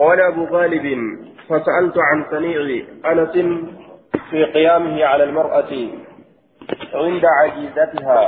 [0.00, 0.86] قال أبو غالب
[1.48, 3.34] فسألت عن صنيع أنس
[4.30, 5.72] في قيامه على المرأة
[6.94, 8.20] عند عجيزتها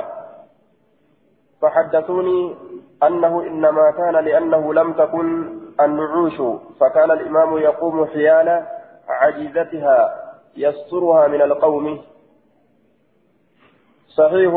[1.62, 2.54] فحدثوني
[3.02, 5.26] أنه إنما كان لأنه لم تكن
[5.80, 6.36] النعوش
[6.80, 8.66] فكان الإمام يقوم حيال
[9.08, 9.98] عجيزتها
[10.56, 12.00] يسترها من القوم.
[14.08, 14.52] صحيح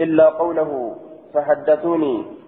[0.00, 0.96] إلا قوله
[1.34, 2.39] فحدثوني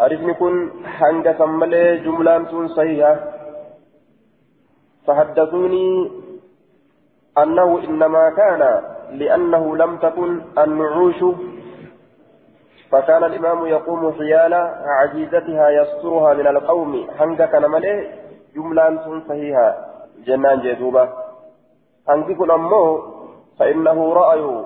[0.00, 3.16] عرفني كن حنجة سملي جملة صحيحة
[5.06, 6.10] فحدثوني
[7.38, 11.24] أنه إنما كان لأنه لم تكن النعوش
[12.90, 14.54] فكان الإمام يقوم حيال
[15.00, 17.06] عجيزتها يسترها من القوم
[17.42, 18.10] كان ملي
[18.56, 19.76] جملة صحيحة
[20.26, 21.08] جنان جدوبة
[22.34, 23.02] كن أمه
[23.58, 24.64] فإنه رأي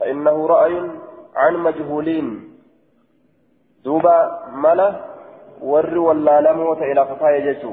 [0.00, 0.90] فإنه رأي
[1.36, 2.51] عن مجهولين
[3.84, 4.16] دوبا
[4.64, 4.88] ملا
[5.62, 7.72] ور ولا لموت إلى فقاية جتو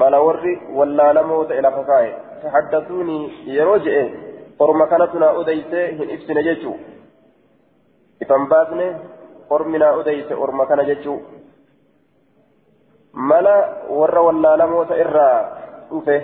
[0.00, 3.96] ملا ور ولا لموت إلى فقاية فحدثوني يروجئ
[4.58, 6.72] قرم كانتنا أديته هن إفسن جتو
[8.22, 8.98] إفن باسنه
[9.50, 11.14] قرمنا أديته قرم كان جتو
[13.14, 13.56] ملا
[13.88, 15.30] ور ولا لموت إرى
[15.92, 16.22] أفه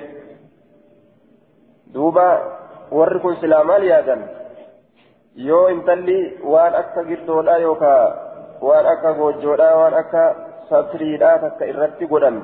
[1.86, 2.28] دوبا
[2.92, 4.22] ور كن سلامان يادن
[5.36, 8.12] yoo intalli waan akka girdoodhaa yookaan
[8.66, 10.22] waan akka goojjoodhaa waan akka
[10.68, 12.38] satiriidhaa takka irratti godhan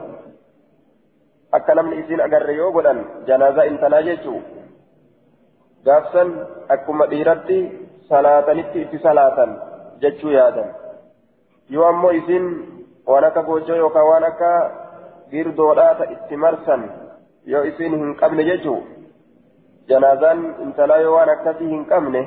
[1.58, 4.40] akka namni isin agarre yoo godhan janaazaa intalaa jechuu
[5.88, 6.34] gaafsan
[6.76, 7.58] akkuma dhiiratti
[8.08, 9.56] salaatanitti itti salaatan
[10.04, 10.68] jechuu yaadan
[11.76, 12.46] yoo ammoo isin
[13.12, 14.50] waan akka goojjoo yookaan waan akka
[15.32, 16.86] girdoodhaa itti marsan
[17.54, 18.78] yoo isin hin qabne jechuu
[19.88, 22.22] janaazaan intalaa yoo waan akkasii hin qabne.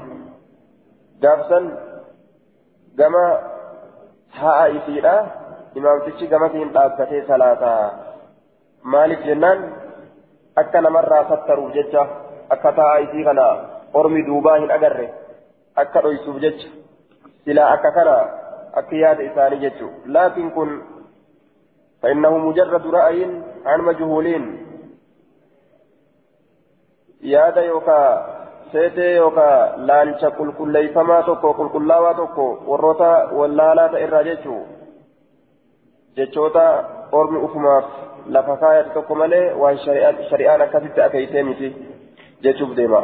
[1.23, 1.66] gaafsan
[3.00, 3.25] gama
[7.28, 7.84] salaataa
[8.95, 9.66] maaliif jennaan
[10.64, 12.08] akka namarraa sattaruuf jecha
[12.56, 13.45] akka ta'a isii kana
[14.02, 15.08] ormi duubaa hin agarre
[15.85, 16.74] akka dhoysuuf jecha
[17.46, 18.18] silaa akka kana
[18.81, 20.74] akka yaada isaanii jechu laakiin kun
[22.03, 23.24] فإنه مجرد رأي
[23.66, 24.68] عن مجهولين
[27.22, 28.32] يادا يوكا
[28.73, 34.61] seetee yookaan laalcha qulqulleeyfamaa tokko qulqullaawaa tokko warroota wallaalaa ta'e irraa jechuu
[36.17, 36.63] jechoota
[37.19, 37.85] ormi ufumaaf
[38.38, 39.78] lafa kaayate tokko malee waan
[40.29, 41.75] shari'aan akkasitti akeeysee miti
[42.47, 43.03] jechuuf deema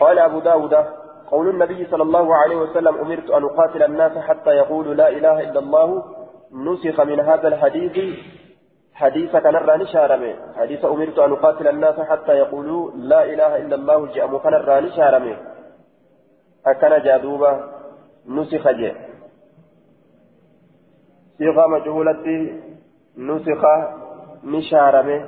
[0.00, 0.74] قال أبو داود
[1.32, 5.60] قول النبي صلى الله عليه وسلم أمرت أن أقاتل الناس حتى يقولوا لا إله إلا
[5.60, 6.04] الله
[6.52, 7.96] نسخ من هذا الحديث
[8.96, 14.06] حديث كان الراني شارمي حديث أمرت أن أقاتل الناس حتى يقولوا لا إله إلا الله
[14.06, 15.36] جاء كان الراني شارمي
[16.66, 17.52] أكن جادوبا
[18.28, 18.96] نسخ جاء.
[21.38, 22.24] صيغة مجهولة
[23.16, 23.62] نسخ
[24.44, 25.18] نشارمي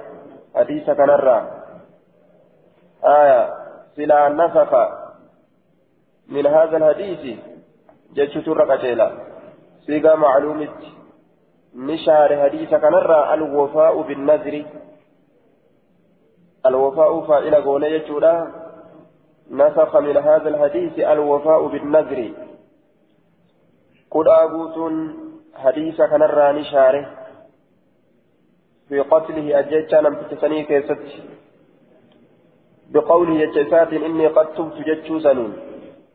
[0.55, 1.11] حديث كان
[3.05, 3.55] آية
[3.97, 4.73] سلا نسخ
[6.29, 7.39] من هذا الحديث.
[8.15, 8.59] جاء شتور
[9.87, 10.69] صيغة معلومة.
[11.75, 14.65] نشار حديث كنرى الوفاء بالنذر.
[16.67, 18.53] الوفاء فإلى قول يجودا
[19.51, 22.33] نسخ من هذا الحديث الوفاء بالنذر.
[24.11, 24.77] قل أبوت
[25.55, 27.05] حديث كنرى نشاره
[28.89, 30.99] في قتله أجيتشا لم تتسني كيست.
[32.91, 35.53] بقوله يجسات إني قد تبت جتشو سنين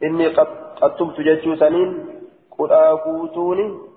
[0.03, 0.47] إني قد,
[0.81, 1.89] قد تبت جتشو سنين
[2.57, 3.92] قل أبوتوني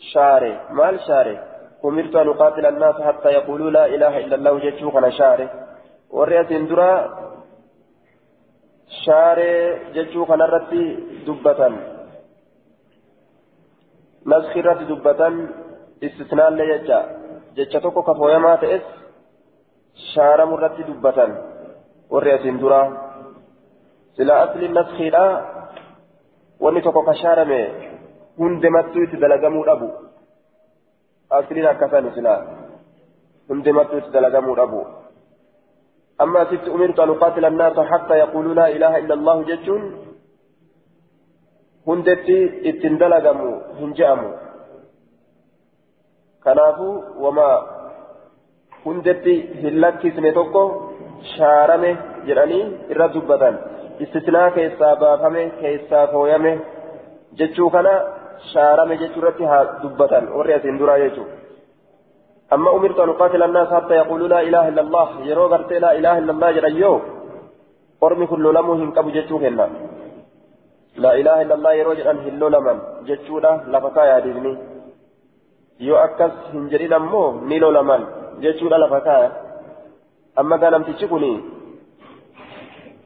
[0.00, 0.60] شاري.
[0.70, 1.38] مال شاري؟
[1.84, 5.48] أمرت أن أقاتل الناس حتى يقولوا لا إله إلا الله جتشوك أنا شاري.
[6.10, 6.90] ورئة درا
[9.04, 10.82] شاري جتشوك أنا رتي
[11.26, 11.60] دبة
[14.26, 15.20] نسخ رتي دبة
[16.04, 17.00] استثناء ليجا
[17.56, 18.82] جتشتوك كفويا ما تئس
[20.14, 21.18] شارة مرتي دبة
[22.10, 22.82] ورئة درا
[24.16, 25.26] سلا أصل النسخ لا.
[26.60, 27.62] ونتوك كشارمي
[28.38, 29.90] hundemattuu itti dalagamuu dhabu.
[31.30, 32.40] Asliin akkasan silaa
[33.48, 34.86] hundemattuu itti dalagamuu dhabu.
[36.24, 39.82] أما ست أمرت أن أقاتل الناس حتى يقولوا لا إله إلا الله جتون
[41.88, 42.38] هندتي
[42.70, 44.32] اتندلقموا هنجأموا
[46.44, 47.50] كنافوا وما
[48.86, 50.64] هندتي هلكي سنتوكو
[51.36, 51.92] شارمه
[52.26, 52.60] جراني
[52.90, 53.54] إرى دبتان
[54.02, 56.54] استثناء كيسا بافمه كيسا فويمه
[57.38, 57.94] جتشو كنا
[58.52, 61.24] شارمه جتشورتي ها دبتان ورئة درا جتشو
[62.52, 66.18] أما أمرت أن أقاتل الناس حتى يقولوا لا إله إلا الله يرو غرتي لا إله
[66.18, 66.94] إلا الله جريو
[68.02, 69.66] أرمي كل لمو هنكب جتشو هنا
[71.04, 72.78] لا إله إلا الله يرو جران هلو لمن
[73.08, 74.18] جتشو لا لفتا يا
[75.80, 78.02] yoo akkas hin jedhin ammoo ni lolaman
[78.40, 79.30] jechuudha lafa kaaya.
[80.40, 81.24] Amma gaa namtichi kun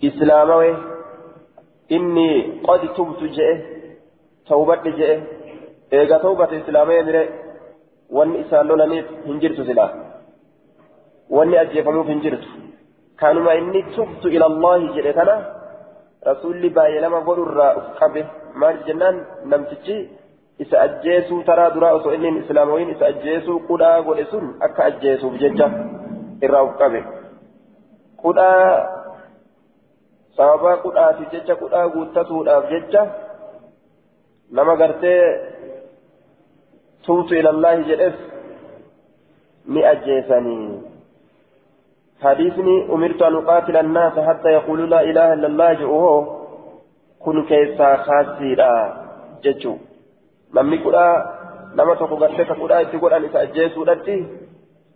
[0.09, 0.71] islaamawe
[1.97, 2.29] inni
[2.67, 3.31] qad tubtu
[4.49, 4.91] tawbate
[6.61, 7.23] islaamee mire
[8.17, 9.91] wanni isaan lolaniif hin jirtu silaa
[11.37, 12.49] wanni ajjeefamuuf hin jirtu
[13.23, 15.37] kanuma inni tubtu ila allahi jedhe kana
[16.29, 18.27] rasuulli baay'ee lama godhurraa uf qabe
[18.63, 19.21] maaliif jennaan
[19.53, 19.97] namtichi
[20.65, 25.71] isa ajjeesuu taraa duraa osoo inni islaamawiin isa ajjeesuu qudhaa godhe sun akka ajjeesuuf jecha
[26.49, 27.05] irraa uf qabe
[28.23, 28.71] qudhaa
[30.37, 33.07] sababaa qudhaatiif jecha qudhaa guuttatuudhaaf jecha
[34.57, 35.21] nama gartee
[37.07, 38.19] tubtu ilallaahi jedhes
[39.67, 40.67] ni ajjeesanii
[42.23, 46.15] حديثني أمرت أن أقاتل الناس حتى يقولوا لا إله إلا الله جئوه
[47.21, 48.75] كن كيسا خاسيرا
[49.45, 49.75] ججو
[50.55, 51.15] namni kudhaa
[51.75, 54.17] nama tokko gartee ka kudhaa itti godhan isa ajjeesuudhatti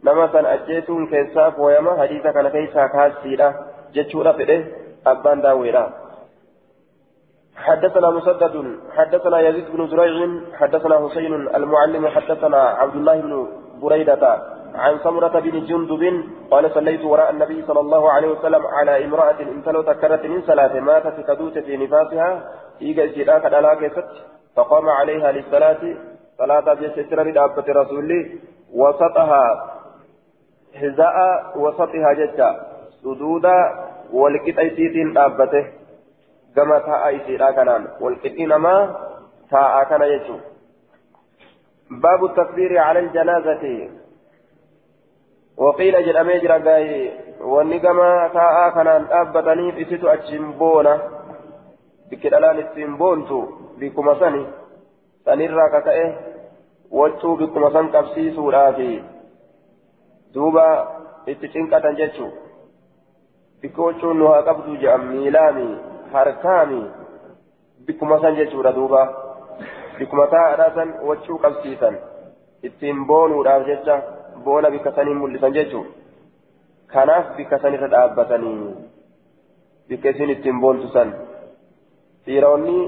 [0.02, 3.48] nama san ajjeesuun keessaa fooyama hadiisa kana keessaa kaasiidha
[3.96, 4.58] jechuudha fedhe
[5.12, 5.82] abbaan daawweedha
[7.58, 13.46] حدثنا مسدد حدثنا يزيد بن زريع حدثنا حسين المعلم حدثنا عبد الله بن
[13.82, 14.38] بريدة
[14.74, 16.02] عن سمرة بن جندب
[16.50, 21.16] قال صليت وراء النبي صلى الله عليه وسلم على امرأة انتلو تكرت من صلاة ماتت
[21.28, 22.30] كدوت في نفاسها
[22.82, 24.08] إيجا على كيست
[24.56, 25.82] فقام عليها للصلاة
[26.38, 28.38] صلاة بستر دابة رسولي
[28.74, 29.44] وسطها
[30.80, 31.16] حذاء
[31.56, 32.50] وسطها ججا
[33.02, 33.58] سدودا
[34.12, 35.64] والكتايتين دابته.
[36.58, 38.74] كما تاء إسيرا كنان والكتين ما
[39.50, 40.36] تاء كان يجو
[41.90, 43.64] باب التكبير على الجنازة
[45.56, 50.94] وقيل جرامي جرغاي ونقما تاء كنان دابتني إسيتو أجنبونا
[52.10, 53.38] بكدلان السنبونتو
[53.78, 54.44] بكما سني
[55.24, 56.10] سنرى ككأه
[56.90, 58.92] وجهو بكما سن قبسيسودhaafi
[60.34, 60.64] duuba
[61.32, 62.32] itti cinqatan jechuu
[63.60, 64.76] bikka wachuun nu haa qabdu
[66.12, 66.82] harkaami
[67.86, 69.02] bikkuma san jechuudha duuba
[69.98, 71.96] bikkuma taa'adhaa san wachuu qabsiisan
[72.68, 73.96] ittiin boonuudhaaf jecha
[74.44, 75.84] boona bikka saniin mul'isan jechuu
[76.92, 78.74] kanaaf bikka sanirra dhaabbatanii
[79.88, 81.14] bikka isin ittiin boontu san
[82.26, 82.78] dhiironni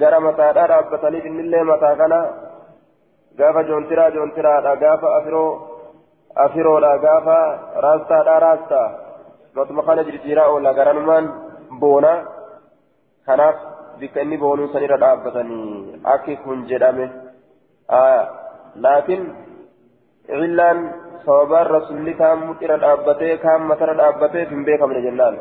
[0.00, 2.20] gara mataadhaa dhaabbatanii innillee mataa kana
[3.38, 5.50] gaafa joontiraa joontiraadha gaafa afiroo
[6.44, 7.36] afiroodha gaafa
[7.86, 8.88] raastaadha raastaa
[9.58, 11.26] matuma kana jijjiiraa oola garanumaan
[11.80, 12.12] boona
[13.26, 13.56] kanaaf
[14.00, 17.06] bikka inni boonuu sanirra dhaabbatanii akki kun jedhame
[18.84, 19.26] laakiin
[20.30, 20.80] cillaan
[21.26, 25.38] sababaan rasulli kaan muxira dhaabbatee kaan matara dhaabbateef hin beekamne jennaan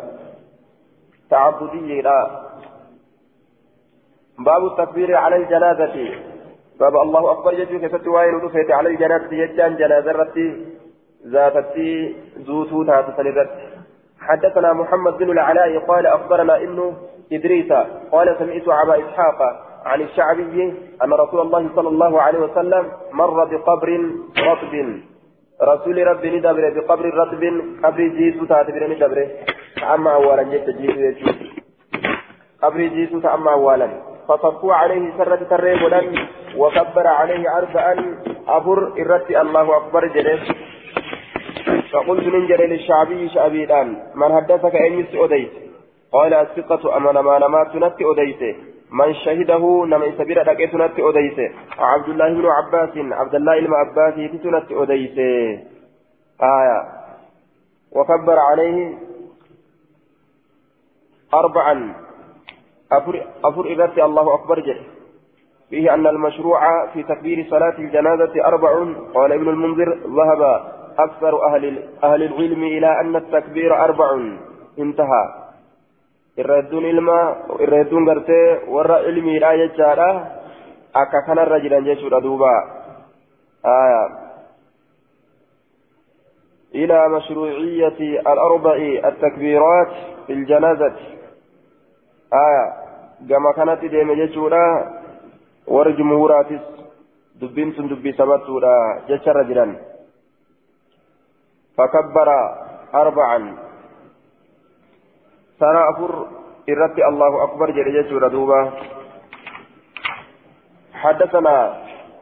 [1.30, 2.02] تعبدية
[4.40, 5.96] باب التكبير على الجنازة
[6.80, 10.48] باب الله أكبر يجوك ستوائن ودفت على الجنازة يجان جنازة رتي
[11.28, 12.16] ذاتتي
[12.48, 13.52] زوتو تاتي سنرت
[14.20, 16.94] حدثنا محمد بن العلاء قال أخبرنا إنه
[17.31, 17.72] إدريس
[18.12, 19.39] قال سمعت أبا إسحاق
[19.86, 20.74] عن الشعبي
[21.04, 22.83] أن رسول الله صلى الله عليه وسلم
[23.13, 23.89] مر بقبر
[24.38, 24.74] رطب.
[25.62, 27.44] رسول ربي ندبر بقبر رطب.
[27.83, 29.27] قبر جيسو تاتبر ندبر.
[29.94, 31.25] أما أولا جيت جيسو يجو
[32.62, 33.89] قبر جيسو أما أولا.
[34.28, 35.81] فصفوا عليه سرة تريب
[36.57, 37.95] وكبر عليه أربعا.
[38.48, 40.44] أبر إرتي الله أكبر جلس
[41.92, 43.90] فقلت من جليل الشعبي شعبي الآن.
[44.16, 45.65] من حدثك أن أديت
[46.16, 48.42] قال الثقة أمن ما نمات نت أديت
[48.92, 51.40] من شهده نما سبيل لقيت نت أديت
[51.80, 55.18] عبد الله بن عباس عبد الله بن عباس تنت أديت
[56.42, 56.80] آية.
[57.92, 58.98] وكبر عليه
[61.34, 61.94] أربعا.
[62.92, 64.81] أفر, أفر إذا الله أكبر جل.
[65.69, 68.72] فيه أن المشروع في تكبير صلاة الجنازة أربع
[69.14, 70.42] قال ابن المنذر ذهب
[71.00, 74.19] أكثر أهل أهل العلم إلى أن التكبير أربع
[74.80, 75.44] انتهى.
[76.39, 80.11] الردون قرتي ورا علمي لا يجارة
[80.95, 82.56] أكا كان الرجل يجور دوبا
[83.65, 84.04] آية
[86.75, 87.99] إلى مشروعية
[88.33, 88.75] الأربع
[89.09, 89.92] التكبيرات
[90.27, 90.95] في الجنازة
[92.33, 92.65] آية
[93.30, 94.65] كما كانت ديم يجورا
[95.68, 96.63] ور جمهوراتس
[97.42, 98.75] دبين سن دبي سبتورا
[99.09, 99.75] جشر رجلا
[101.77, 102.30] فكبر
[102.94, 103.57] أربعا
[105.59, 106.26] سنة أفر
[106.69, 108.71] إرتي الله أكبر جل دوبا
[110.94, 111.74] حدثنا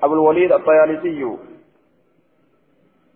[0.04, 1.38] أبو الوليد الطيالسي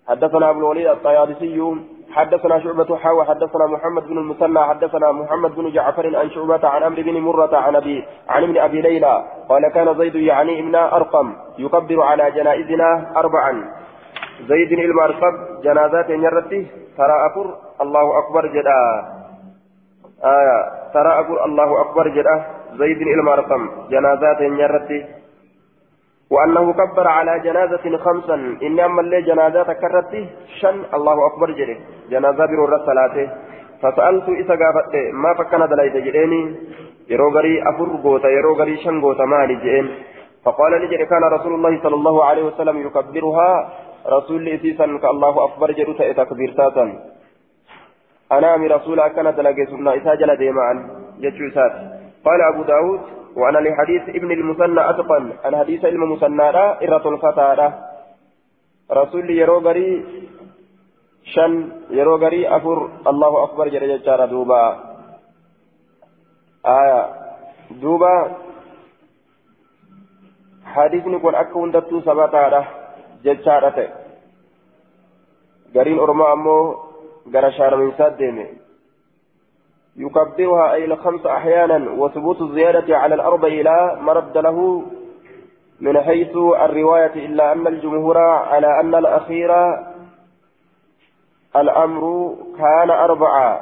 [0.08, 1.76] حدثنا أبو الوليد الطيالسي
[2.12, 7.04] حدثنا شعبة حاوى حدثنا محمد بن المثنى حدثنا محمد بن جعفر عن شعبة عن عمرو
[7.04, 12.02] بن مرة عن أبي عن ابن أبي ليلى قال كان زيد يعني ابن أرقم يكبر
[12.02, 13.74] على جنائزنا أربعا
[14.48, 19.17] زيد المركب جنازات يرتي ترى أفر الله أكبر جدا
[20.24, 20.58] آية
[20.94, 25.06] ترى أفر الله أكبر جدا زيد المركب جنازات يرتي
[26.32, 31.78] وأنه كبر على جنازة خمسا إني أما اللي جنازات كرتي شن الله أكبر جري
[32.10, 33.28] جنازة برور الصلاة
[33.82, 36.56] فسألت إذا قافت ما فكنا دلائد جريني
[37.10, 39.88] يرو غري أفر غوتا يرو غري شن غوتا مالي جين
[40.46, 43.70] فقال لي كان رسول الله صلى الله عليه وسلم يكبرها.
[44.08, 46.54] رسول إسيسا كالله أكبر جرو تكبير
[48.32, 50.90] أنا من رسول أكنا دلقي سنة إساجل ديما
[51.22, 51.48] جتشو
[52.26, 53.02] قال أبو داود
[53.36, 56.50] وأنا لحديث ابن المثنى أتقن أنا حديث المثنى
[56.84, 57.74] إرة الفتاة
[58.92, 60.06] رسول يرو غري
[61.24, 64.64] شن يرو غري أفر الله أكبر جل جارة دوبا.
[66.66, 67.02] آية
[67.72, 68.16] دوبا.
[70.66, 72.66] حديث نكون أكون دتو سباتا
[73.24, 73.78] جارة
[75.76, 76.87] غرين أرما أمو
[77.34, 78.48] غرا شار من ساد
[79.98, 84.84] يكبرها أي الخمس أحيانا وثبوت الزيادة على الأربع لا مرد له
[85.82, 89.52] من حيث الرواية إلا أن الجمهور على أن الأخير
[91.56, 93.62] الأمر كان أربعة.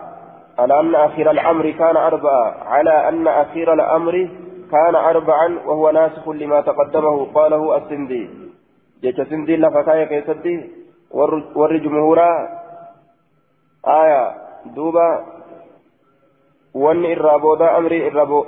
[0.60, 2.64] على أن أخير الأمر كان أربعة.
[2.64, 4.30] على أن أخير الأمر
[4.72, 8.30] كان أربعا وهو ناسخ لما تقدمه قاله السندي.
[9.02, 10.72] جيش السندي لفتايا كيسدي.
[11.56, 12.50] ور جمهورا
[13.88, 14.36] آية
[14.76, 15.36] دوبا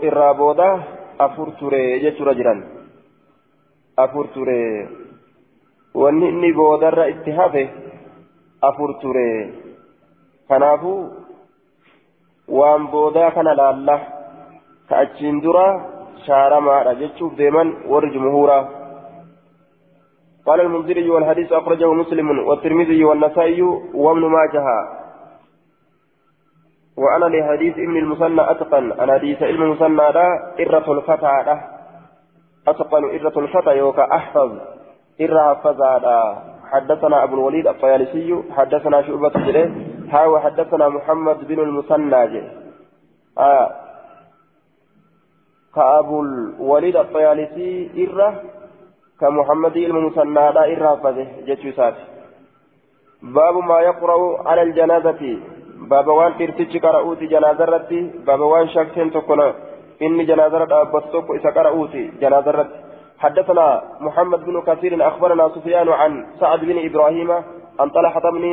[0.08, 0.70] irraa booda
[1.20, 2.60] afur ture jechuudha jiran
[3.98, 4.60] afur ture
[5.96, 7.64] wanni inni boodarra itti hafe
[8.70, 9.28] afur ture
[10.50, 11.00] kanaafuu
[12.60, 13.96] waan boodaa kana laalla
[14.90, 15.66] ka achiin dura
[16.26, 18.64] shaaramaadha jechuuf deeman warri jumhuuraa
[20.48, 23.62] قال المنذري والحديث أخرجه مسلم والترمذي والنسائي
[23.94, 24.64] وابن ماجه
[26.98, 28.92] وأنا لحديث ابن المثنى أتقن.
[28.92, 30.28] أنا حديث ابن المثنى لا
[30.60, 31.58] إرة الفتى لا.
[32.68, 34.52] أتقن إرة الفتى يوكا أحفظ.
[35.22, 39.72] إرة فزا حدثنا أبو الوليد الطيالسي حدثنا شعبة جريه
[40.10, 42.42] ها وحدثنا محمد بن المثنى.
[43.38, 43.72] آه.
[45.76, 48.42] كأبو الوليد الطيالسي إرة
[49.20, 51.96] كمحمد المثنى لا إرة فزه جتشوسات
[53.22, 55.40] باب ما يقرأ على الجنازة.
[55.90, 59.42] بابا وان ترتج قرأوتي جنازة رتي بابا وان شاكتين تكون
[60.02, 62.68] إني جنازة أبطوك إسا قرأوتي جنازة
[63.20, 67.32] حدثنا محمد بن كثير أخبرنا سفيان عن سعد بن إبراهيم
[67.80, 68.44] عن طلحة بن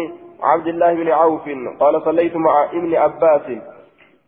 [0.43, 1.47] عبد الله بن عوف
[1.81, 3.47] قال صليت مع ابن عباس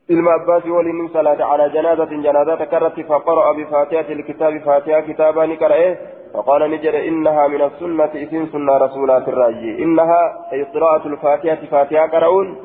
[0.08, 5.88] abbaasi waliin salaate calaa janaazatin janaazaa takkarratti faqara'a bifaatihati ilkitaabi faatihaa kitaabaa ni qara'e.
[6.36, 10.22] فقال نجد إنها من السنة إذن سنة رسولات الراجي إنها
[10.52, 12.56] أي قراءة الفاتحة فاتحة قرؤون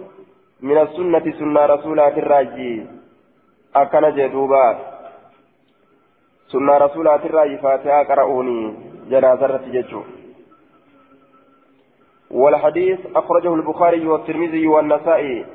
[0.61, 2.85] من السنة سنة رسولات الراجي
[3.75, 4.79] أكن جدوبا.
[6.47, 8.73] سنة رسولات الراجي فاتحة قرؤوني
[9.09, 10.01] جنازة رتججو
[12.31, 15.45] والحديث أخرجه البخاري والترمذي والنسائي.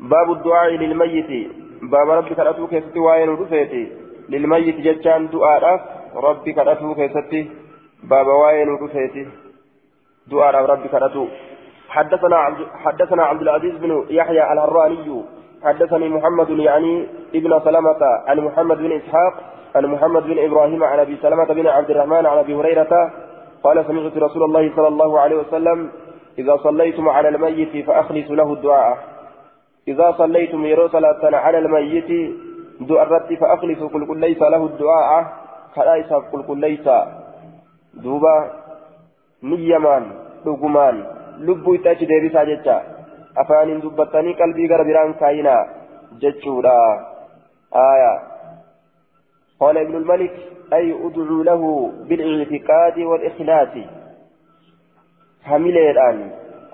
[0.00, 1.50] باب الدعاء للميت.
[1.82, 3.92] باب ربك الأتوك يستي وين رفيتي
[4.28, 5.64] للميت جتان دعاء
[6.14, 7.50] ربك الأتوك يستي.
[8.02, 9.28] باب وين رفيتي
[10.26, 11.30] دعاء ربك الأتوك
[11.92, 15.24] حدثنا عبد حدثنا عبد العزيز بن يحيى الهراني
[15.64, 19.34] حدثني محمد يعني ابن سلمة عن محمد بن إسحاق
[19.76, 23.10] عن محمد بن إبراهيم عن أبي سلمة بن عبد الرحمن عن أبي هريرة
[23.64, 25.90] قال سمعت رسول الله صلى الله عليه وسلم
[26.38, 28.98] إذا صليتم على الميت فأخلصوا له الدعاء.
[29.88, 32.10] إذا صليتم يرو صلاة على الميت
[32.80, 35.32] دعاء فأخلصوا قل قل ليس له الدعاء.
[35.74, 36.88] كلايس قل قل ليس.
[37.94, 38.36] دوبا
[39.42, 40.04] نيمان
[40.46, 41.21] لقمان.
[41.38, 42.82] Lubbuu itti achi deebisaa jecha.
[43.44, 45.62] Afaaniin dubbattanii qalbii gara biraan kaayinaa
[46.24, 46.76] jechuudha.
[49.62, 50.34] قال ابن الملك
[50.72, 53.68] أي أدعو له بالاعتقاد والإخلاص
[55.44, 56.30] حملين الآن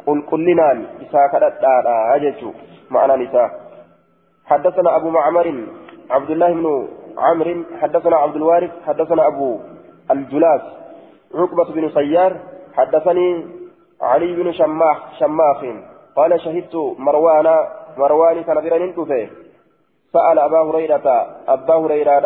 [0.06, 0.68] قل كلنا
[1.02, 1.64] إساء كدت
[2.14, 2.52] أججو
[2.90, 3.50] معنى نساء
[4.46, 5.64] حدثنا أبو معمر
[6.10, 6.88] عبد الله بن
[7.18, 9.58] عمرو حدثنا عبد الوارث حدثنا أبو
[10.10, 10.60] الجلاس
[11.34, 12.36] عقبة بن سيار
[12.76, 13.44] حدثني
[14.02, 15.60] علي بن شماخ شماخ
[16.16, 17.46] قال شهدت مروان
[17.98, 18.94] مروان كان برين
[20.12, 21.06] سأل أبا هريرة
[21.48, 22.24] أبا هريرة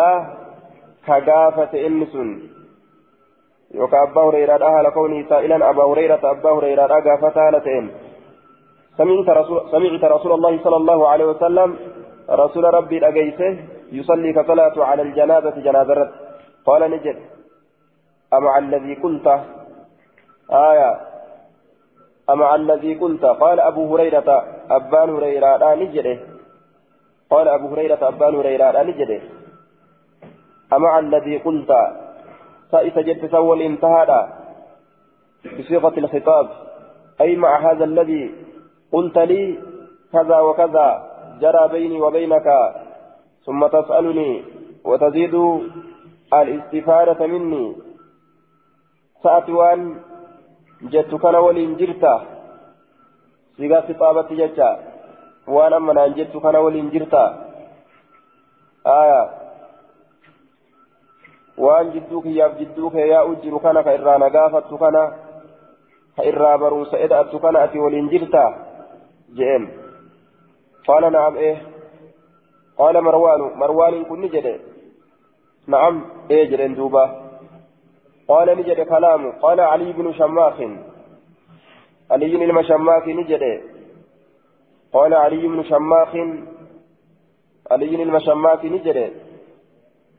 [1.07, 2.15] كغافة إنس.
[3.75, 5.71] يوكا أبا هريرة أهل كونه سائلا.
[5.71, 7.91] أبا هريرة أبا هريرة أقافت هالتين
[8.99, 11.77] سمعت رسول, سمعت رسول الله صلى الله عليه وسلم
[12.31, 13.59] رسول ربي أجيسه
[13.93, 16.11] يصلي كصلاة على الجنازة جنازة
[16.67, 17.17] قال نجد.
[18.33, 19.27] أمع الذي قلت
[20.51, 21.12] آية.
[22.31, 26.19] أمع الذي قلت؟ قال أبو هريرة أبان هريرة نجده
[27.31, 29.21] قال أبو هريرة أبان هريرة نجده
[30.73, 31.73] أمع الذي قلت؟
[32.71, 34.29] سائس جد سول انتهى
[35.59, 36.49] بصيغة الخطاب.
[37.21, 38.35] أي مع هذا الذي
[38.93, 39.59] قلت لي
[40.13, 40.89] كذا وكذا
[41.41, 42.75] جرى بيني وبينك
[43.47, 44.45] ثم تسألني
[44.85, 45.35] وتزيد
[46.35, 47.77] الاستفادة مني.
[49.23, 49.53] سأتي
[50.83, 52.15] وان جدت كان ولين جرتا
[53.57, 54.71] سيغا خطابة جتا
[55.47, 57.25] وان أمنا جدت كان ولين جرتا
[58.87, 59.23] آية
[61.93, 65.03] jidduu kee yaa'u jiru kana ka irraa nagaafattu kana
[66.17, 68.51] ka irraa barumsa eda'attu kana ati waliin jirtaa
[69.37, 69.69] جئم
[70.89, 71.57] قال نعم إيه
[72.79, 74.61] قال مروان مروان كن نجد
[75.67, 77.22] نعم إيه جرين دوبا
[78.29, 79.31] قال نجد كلامه.
[79.31, 80.61] قال علي بن شماخ.
[82.11, 83.45] علي بن شماخ نجد.
[84.93, 86.17] قال علي بن شماخ.
[87.71, 89.13] علي بن شماخ نجد.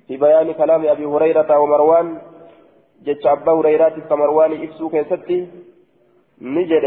[0.07, 2.21] في بيان كلام أبي هريرة ومروان
[3.03, 5.47] جتش أبا هريرة كمروان إفسو كيستي
[6.41, 6.85] نجد.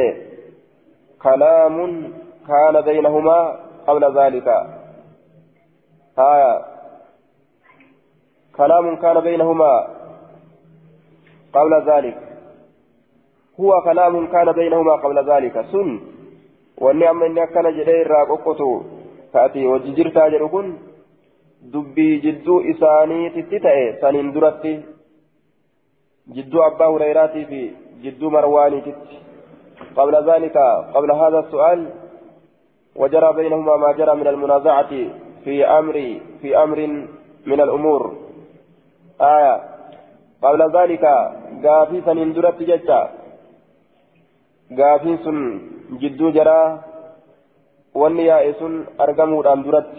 [1.22, 1.76] كلام
[2.48, 3.38] كان بينهما
[3.86, 4.48] قبل ذلك.
[6.18, 6.64] آية
[8.56, 9.95] كلام كان بينهما.
[11.54, 12.18] قبل ذلك.
[13.60, 15.60] هو كلام كان بينهما قبل ذلك.
[15.72, 16.00] سن.
[16.78, 18.82] والنعم إني كان جدير راقوتو
[19.32, 20.74] تأتي وججرتا جركن
[21.62, 24.80] دبي جدو إساني تتتأي سنين درتي.
[26.28, 27.70] جدو أبا هريراتي في
[28.02, 29.18] جدو مرواني تتي.
[29.96, 30.56] قبل ذلك.
[30.94, 31.80] قبل هذا السؤال.
[32.96, 34.92] وجرى بينهما ما جرى من المنازعة
[35.44, 35.96] في أمر
[36.40, 36.78] في أمر
[37.46, 38.16] من الأمور.
[39.20, 39.75] آية.
[40.42, 41.04] قبل ذلك
[41.64, 43.00] قافي سنندرت ججا
[44.78, 45.38] قافي سن
[46.00, 46.60] جدو جرى
[47.94, 49.92] والنياء سن أرقموا درت.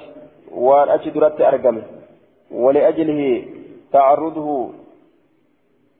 [0.51, 1.83] وأن أشي درت أرقمه
[2.51, 3.21] ولأجله
[3.91, 4.49] تعرضه.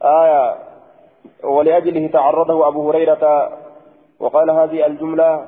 [0.02, 0.56] آية.
[1.44, 3.24] ولأجله تعرضه أبو هريرة.
[4.20, 5.46] وقال هذه الجملة.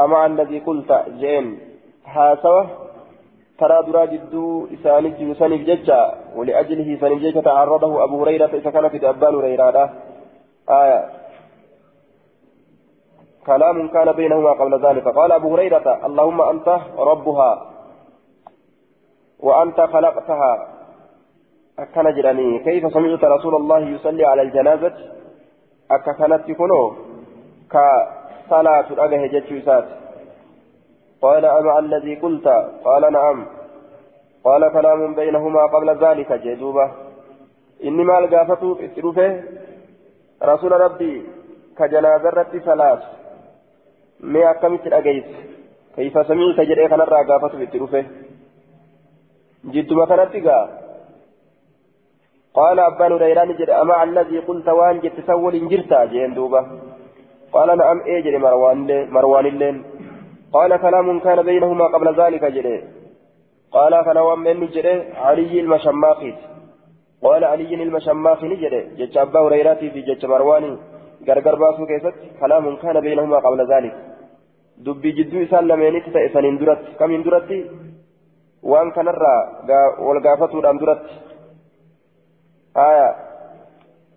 [0.00, 1.58] أمع الذي قلت جين
[2.06, 2.83] هاسوة
[3.58, 9.08] ترى درا جدو إسانج يسانج ججا ولأجله سانج ججا تعرضه أبو هريرة إذا كان في
[9.08, 9.90] أبان هريرة
[10.70, 11.00] آية
[13.46, 17.70] كلام كان بينهما قبل ذلك قال أبو هريرة اللهم أنت ربها
[19.40, 20.68] وأنت خلقتها
[21.78, 24.94] أكن جراني كيف سمعت رسول الله يصلي على الجنازة
[25.90, 26.92] أكا كانت كنو
[27.70, 29.84] كصلاة الأجه جتشوسات
[31.24, 32.46] قال أما الذي قلت؟
[32.84, 33.46] قال نعم.
[34.44, 36.32] قال كلام بينهما قبل ذلك.
[36.32, 36.86] جدوبة
[37.84, 39.42] إني ما القافة اتروفه
[40.42, 41.14] رسول ربي
[41.78, 43.02] كجنازة رتي صلاة
[44.20, 45.24] مي أكمت الأجيس
[45.96, 48.04] كيف سمعت؟ جريء كان الرقافة اتروفه
[49.64, 50.34] جدوبة كانت
[52.56, 52.78] قال.
[52.78, 56.60] أبان هريرة جد أما الذي قلت وان جت سول جرتا جين دوبة.
[57.52, 57.98] قال نعم.
[58.06, 59.93] اجري مروان مروان اللين
[60.54, 62.76] قال كلام كان بينهما قبل ذلك جري.
[63.76, 64.94] قال فنوام من جري.
[65.26, 66.32] علي المشماخي
[67.24, 70.72] قال علي المشماخي نجري جج أبا هريرة في جج مرواني
[71.26, 72.16] غرغر باسو كيست.
[72.40, 73.94] كلام كان بينهما قبل ذلك.
[74.84, 76.82] دبي جدو إسان لمينيت تأسان اندرت.
[76.98, 77.50] كم اندرت؟
[78.70, 79.36] وان كان الرا
[80.06, 81.02] والغافتو اندرت.
[82.88, 83.08] آية.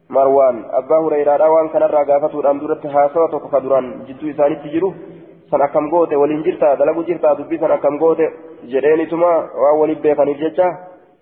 [0.10, 4.94] abbaa hureyraadha waan kanarraa gaafatuudhaan duratti haasawa tokko ka duraan jidduu isaanitti jiru
[5.52, 8.26] san akkam goote waliin jirtaa dalagu jirtaa dubbii san akkam goote
[8.74, 9.32] jedheenituma
[9.64, 10.68] waan waliin beekaniif jecha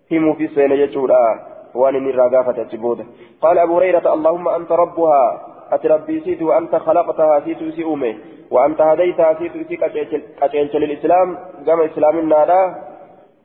[0.10, 1.20] himuufi seene jechuudha
[1.82, 3.06] waan inni irraa gaafate achi booda
[3.42, 5.28] qaala abu hurayrata allahumma anta rabbuhaa
[5.78, 8.12] ati rabbii siiti wa anta khalaqtahaa siitu isi uume
[8.52, 12.60] wa anta hadaytahaa siitu isi qaceelche lilislaam gama islaaminaadha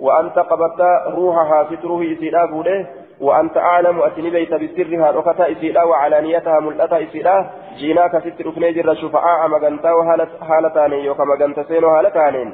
[0.06, 2.76] wa anta qabatta ruuhahaa siitu ruuhi isiidhaa fuudhe
[3.20, 9.48] وأنت أعلم أتني بيت بسرها ركتا إسيدا وعلانيتها ملأتا إسيدا جيناك ست ركني جر شفعاء
[9.48, 12.52] مغنتا وهالتان يوكا مغنتا سين وهالتان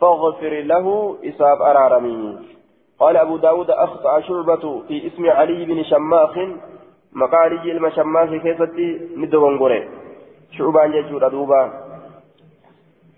[0.00, 2.38] فاغفر له إساب أرارمي.
[2.98, 6.34] قال أبو داود أخطأ شعبة في اسم علي بن شماخ.
[7.12, 9.88] مقالي المشماخ كيفتي ندوان قري
[10.58, 11.62] شعبان جيشور دوبا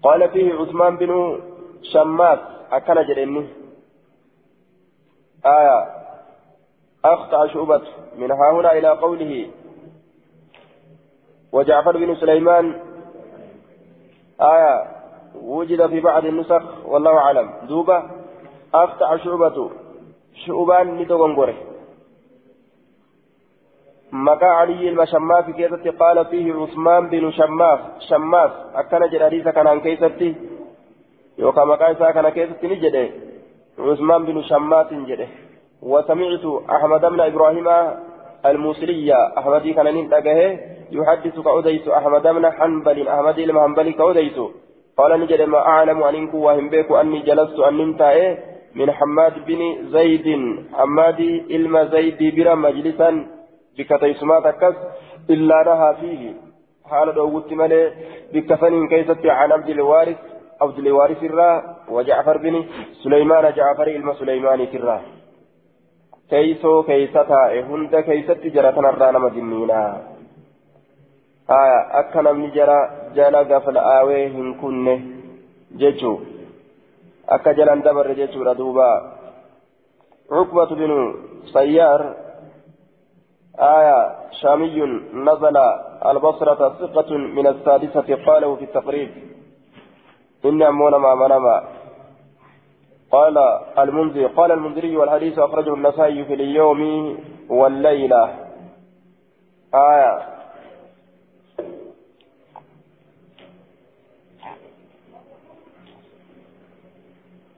[0.03, 1.41] قال فيه عثمان بن
[1.83, 2.39] شماخ.
[2.73, 3.47] أكل جريني.
[5.47, 6.08] آية.
[7.15, 7.83] أخطأ شعبة
[8.19, 9.51] من ها هنا إلى قوله
[11.53, 12.81] وجعفر بن سليمان
[14.41, 14.85] آية
[15.43, 17.51] وجد في بعض النسخ والله أعلم.
[17.69, 18.03] دوبة
[18.75, 19.71] أخطأ شعبة
[20.35, 21.57] شعبان ندوغنغوري
[24.13, 27.81] مكا علي المشماس كيستي قال فيه عثمان بن شماس.
[27.99, 30.35] شماس أكن جراريسا كان كيستي
[31.39, 33.09] يوكا مكا إسا كان كيستي نجده
[33.79, 35.29] عثمان بن شماس جده
[35.83, 37.69] وسمعت أحمد بن إبراهيم
[38.47, 40.59] الموصلية أحمد كان ننتقه
[40.93, 44.39] يحدث كأوديس أحمد بن حنبل أحمد المحنبل كأوديس
[44.99, 48.39] قال نجد ما أعلم أن إنكو وهم بيك أني جلست أن ننتهي
[48.75, 49.61] من حماد بن
[49.93, 50.27] زيد
[50.73, 53.27] حماد إلما زيد بلا مجلسا
[53.79, 54.77] بكتيسما تكس
[55.31, 56.33] إلا نهى فيه.
[56.91, 57.93] حال دوغت ملي
[58.33, 60.17] بكفن كيست عن عبد الوارث
[60.61, 62.65] عبد الوارث الرا وجعفر بن
[63.03, 64.67] سليمان جعفر إلما سليمان
[66.31, 69.83] كرا كيسو كيستا هند كيست جرتنا الرانا مدنينا
[71.51, 72.81] آية أكا نمني جرى
[73.15, 75.01] جالا غفل آوي هن كنه
[75.81, 76.19] جيشو
[77.29, 78.91] أكا جلان دبر جيشو ردوبا
[80.33, 80.93] عقبة بن
[81.55, 82.01] سيار
[83.59, 83.99] آية
[84.41, 84.81] شامي
[85.27, 85.57] نزل
[86.11, 89.11] البصرة ثقة من السادسة قاله في التقريب
[90.45, 91.78] إني أمون ما منما
[93.11, 93.39] قال
[93.79, 96.81] المنذر قال المنذري والحديث أخرجه النسائي في اليوم
[97.49, 98.25] والليلة.
[99.75, 100.39] آية.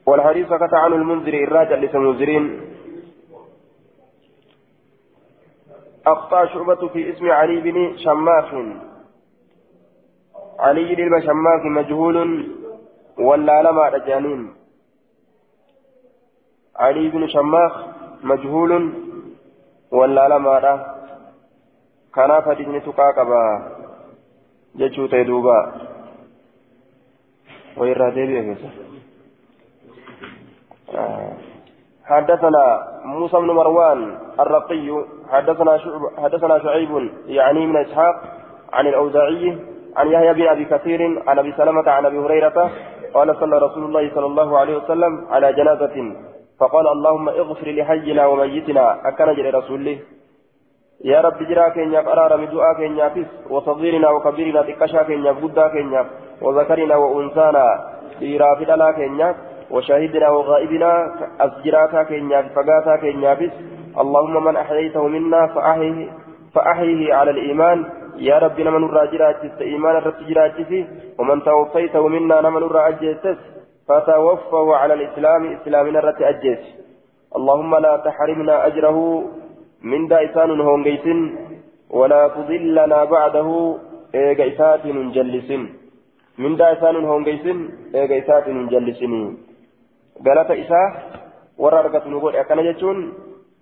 [0.06, 2.60] والحديث سكت عن المنذر الراجع لسمنذرين
[6.06, 8.54] أخطأ شعبة في اسم علي بن شماخ.
[10.58, 12.48] علي بن شماخ مجهول
[13.18, 14.59] ولا لما رجانين.
[16.80, 17.72] علي بن شماخ
[18.22, 18.92] مجهول
[19.92, 20.56] ولا لما
[22.14, 23.42] كان فدين تقاقبا
[24.78, 25.58] جتشو تيدوبا
[27.76, 28.56] ويرى ديبي
[32.04, 32.64] حدثنا
[33.04, 38.16] موسى بن مروان الرقي حدثنا شعب حدثنا شعيب يعني من اسحاق
[38.72, 39.58] عن الاوزاعي
[39.96, 42.70] عن يحيى بن ابي كثير عن ابي سلمه عن ابي هريره
[43.14, 46.14] قال صلى رسول الله صلى الله عليه وسلم على جنازه
[46.60, 49.98] فقال اللهم اغفر لحينا وميتنا أكن جل رسول
[51.04, 56.06] يا رب جرا كينيا قرار مدعاء كينيا فيس وصغيرنا وكبيرنا تكشا كينيا بودا كينيا
[56.42, 57.64] وذكرنا وأنثانا
[58.20, 59.34] ديرا في دلا كينيا
[59.70, 60.90] وشاهدنا وغائبنا
[61.40, 63.52] أسجراتا كينيا فقاتا كينيا بس
[64.02, 66.08] اللهم من أحييته منا فأحيه
[66.54, 67.84] فأحيه على الإيمان.
[68.16, 70.56] يا رب نمن الراجرات إيمان الرتجرات
[71.18, 73.38] ومن توفيته منا نمن الراجرات
[73.88, 76.58] فتوفه على الإسلام إسلامنا الرت أجيس
[77.36, 79.24] اللهم لا تحرمنا أجره
[79.82, 81.06] من دائسان هونجيس
[81.90, 83.76] ولا تضلنا بعده
[84.14, 85.50] إيجايسات جلس
[86.38, 87.46] من دائسان هونجيس
[87.94, 89.50] إيجايسات جلسني
[90.22, 90.94] galata isaa
[91.58, 93.14] warra argatu nu godhe akkana jechuun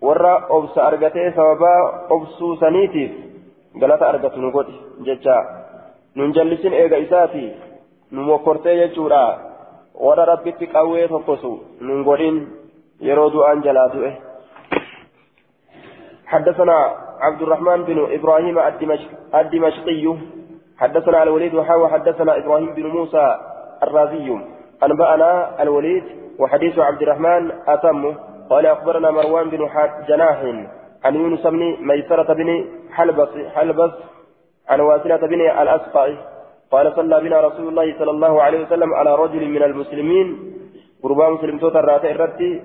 [0.03, 3.11] warra obsa argatee sababaa obsuu saniitiif
[3.79, 4.75] galata argatu nu godhe
[5.07, 5.37] jecha
[6.17, 6.75] nun jallisin
[10.07, 12.37] warra rabbitti qawwee tokkosu nun godhin
[13.01, 13.91] yeroo du'aan jalaa
[16.29, 16.77] حدثنا
[17.21, 18.59] عبد الرحمن بن إبراهيم
[19.35, 20.05] الدمشقي.
[20.79, 21.89] حدثنا الوليد وحاوى.
[21.89, 23.25] حدثنا إبراهيم بن موسى
[23.83, 24.29] الرازي.
[24.85, 26.05] أنبأنا الوليد
[26.39, 28.15] وحديث عبد الرحمن أتم.
[28.51, 29.69] قال أخبرنا مروان بن
[30.09, 30.39] جناح
[31.05, 32.49] عن يونس بن ميسرة بن
[32.93, 33.91] حلبس حلبس
[34.69, 36.09] عن واسلة بن الأسقع.
[36.71, 40.27] قال صلى بنا رسول الله صلى الله عليه وسلم على رجل من المسلمين
[41.03, 42.63] قربا مسلم توتا راتي الرتي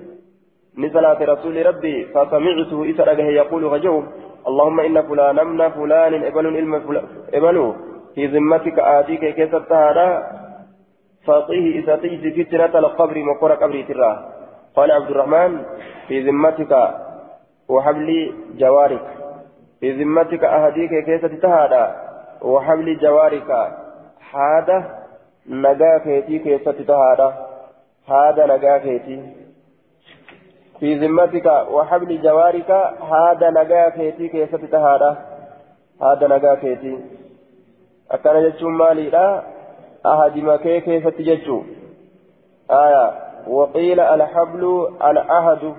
[0.78, 4.02] نزلت رسول ربي فسمعته إسرقه يقول غجو
[4.48, 6.74] اللهم إن فلانا من فلان إبل إلم
[7.34, 7.74] إبل
[8.14, 10.08] في ذمتك آتيك كيف التهارا
[11.26, 14.16] فاطيه إذا تيجي فتنة القبر مقر قبر تراه
[14.76, 15.62] قال عبد الرحمن
[16.08, 16.72] في ذمتك
[17.68, 19.06] وحبل جوارك
[19.80, 21.86] في ذمتك أهديك كيف تتهادى
[22.42, 23.50] وحبل جوارك.
[24.32, 25.04] هذا
[25.46, 27.34] نجاكيتي كيف تتهادى
[28.08, 29.22] هذا نجاكيتي
[30.80, 32.70] في ذمتك وحبل جوارك
[33.12, 35.16] هذا نجاكيتي كيف تتهادى
[36.02, 36.98] هذا نجاكيتي
[38.10, 39.42] أكان يجتم مالي لا
[40.06, 41.62] أحد مكي كيف تججو
[42.70, 45.74] آية وقيل الحبل الأحد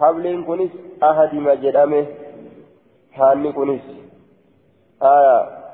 [0.00, 0.70] حبل كنس
[1.02, 2.06] أحد ما جدامه
[3.12, 3.82] حاني كنس
[5.02, 5.65] آية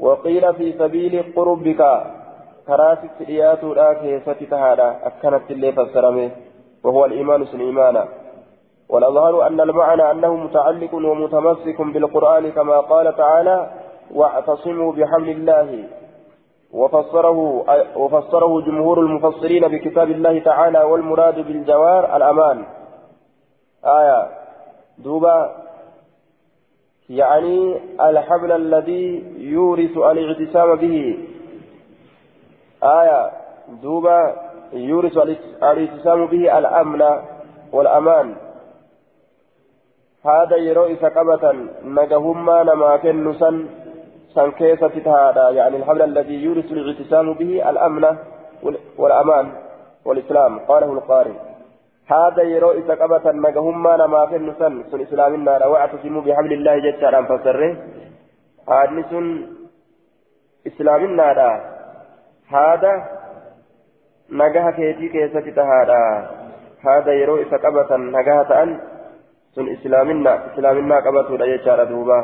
[0.00, 1.82] وقيل في سبيل قربك.
[2.66, 4.96] كراسك سريات لا كيف تهادا.
[5.06, 6.30] أكنت اللي فسرمه.
[6.84, 8.08] وهو الإيمان سن إيمانا.
[8.88, 13.70] والأظهر أن المعنى أنه متعلق ومتمسك بالقرآن كما قال تعالى
[14.14, 15.84] واعتصموا بحمل الله
[16.72, 17.64] وفسره
[17.96, 22.64] وفسره جمهور المفسرين بكتاب الله تعالى والمراد بالجوار الأمان.
[23.84, 24.28] آية.
[24.98, 25.59] دوبا
[27.10, 31.18] يعني الحبل الذي يورث الاعتصام به.
[32.82, 33.30] آية
[33.82, 34.34] دوبا
[34.72, 37.02] يورث الاعتصام به الأمن
[37.72, 38.34] والأمان.
[40.24, 43.66] هذا يروي سقبة نجهما نما كنسا
[44.34, 45.50] سن كيسة تهادا.
[45.50, 48.16] يعني الحبل الذي يورث الاعتصام به الأمن
[48.98, 49.52] والأمان
[50.04, 50.58] والإسلام.
[50.58, 51.49] قاله القارئ.
[52.12, 57.76] هذا يرو إذا قبة نجهما نما كنسا سن إسلامنا واعتصموا بحبل الله جل وعلا فسره.
[58.68, 59.26] هذا سن
[60.66, 61.32] إسلامنا
[62.56, 62.92] هذا
[64.30, 66.02] نجاه كيتي كيسة تهادا
[66.88, 68.80] هذا يرو إذا قبة نجاه أن
[69.54, 70.96] سن إسلامنا إسلامنا
[71.40, 72.20] لا يجار دوبا.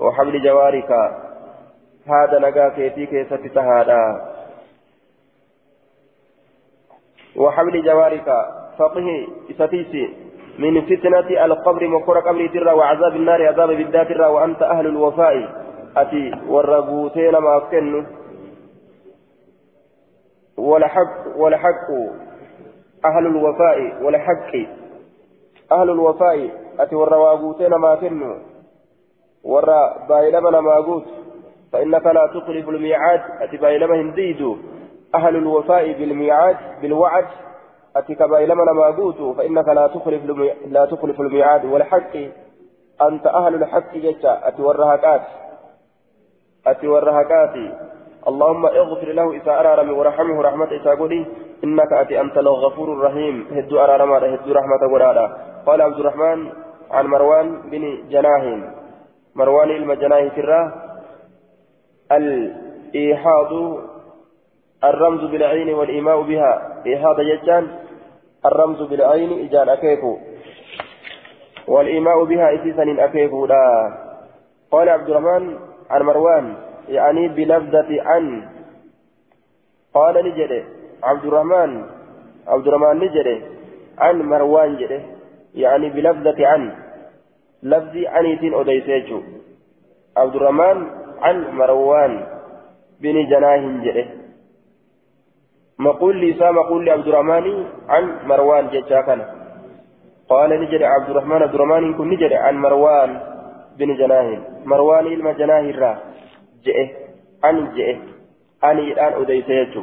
[0.00, 0.90] وحبل جوارك.
[2.12, 4.02] هذا نجا كيفي كيسة تهادا
[7.38, 8.28] وحبل جوارك.
[8.78, 10.14] فقه إستيسي
[10.58, 15.48] من فتنة القبر مكور قبر ترى وعذاب النار عذاب بالذات ترى وأنت أهل الوفاء.
[15.96, 18.02] أتي والربوتين ما أفكنوا
[20.56, 21.88] ولحق ولحق
[23.04, 24.02] أهل الوفاء.
[24.02, 24.52] ولحق
[25.72, 26.50] أهل الوفاء.
[26.80, 28.36] أتي والرواقوتين ما كنوا
[29.44, 31.04] ورا بايلما نماغوت
[31.72, 33.20] فإنك لا تخلف الميعاد.
[33.40, 34.56] أتي بايلما هنديدو.
[35.14, 37.26] أهل الوفاء بالميعاد بالوعد.
[37.96, 40.24] أتي كبايلما نماغوت فإنك لا تخلف
[40.66, 41.64] لا تخلف الميعاد.
[41.64, 42.16] والحق
[43.08, 44.62] أنت أهل الحق جتا أتي
[46.88, 47.56] والرهقات.
[48.28, 51.26] اللهم اغفر له إذا أرارم ورحمه رحمة إذا قولي
[51.64, 53.46] إنك أتي أنت الغفور الرحيم.
[53.52, 56.52] هدو أرارم هدو رحمة قرادا قال عبد الرحمن
[56.90, 58.72] عن مروان بن جناه
[59.34, 60.72] مروان المجناه تراه
[62.12, 63.52] الإيحاض
[64.84, 66.82] الرمز بالعين والإيماء بها.
[66.86, 67.68] إيحاض يجان
[68.46, 70.16] الرمز بالعين إجان أكيفو.
[71.68, 73.64] والإيماء بها إسيسا أكيفو لا.
[74.70, 75.58] قال عبد الرحمن
[75.90, 76.54] عن مروان
[76.88, 78.48] يعني بلفظة عن.
[79.94, 80.64] قال نجري
[81.02, 81.84] عبد الرحمن
[82.46, 83.42] عبد الرحمن نجري
[83.98, 85.02] عن مروان جري
[85.54, 86.72] يعني بلفظة عن.
[87.62, 89.20] لفظي عنيتين أديسيتشو
[90.16, 90.86] عبد الرحمن
[91.20, 92.26] عن مروان.
[93.00, 94.25] بن جناه جري
[95.78, 99.26] مقول لي سا مقول لعبد الرحمن عن مروان جتشاكنا
[100.28, 103.20] قال نجري عبد الرحمن عبد الرحمن كن نجري عن مروان
[103.78, 105.96] بن جناه مروان إلما جناه الراه
[106.64, 107.06] جئه
[107.44, 107.98] أن جئه.
[108.64, 109.82] أني إلآن أديت يجو.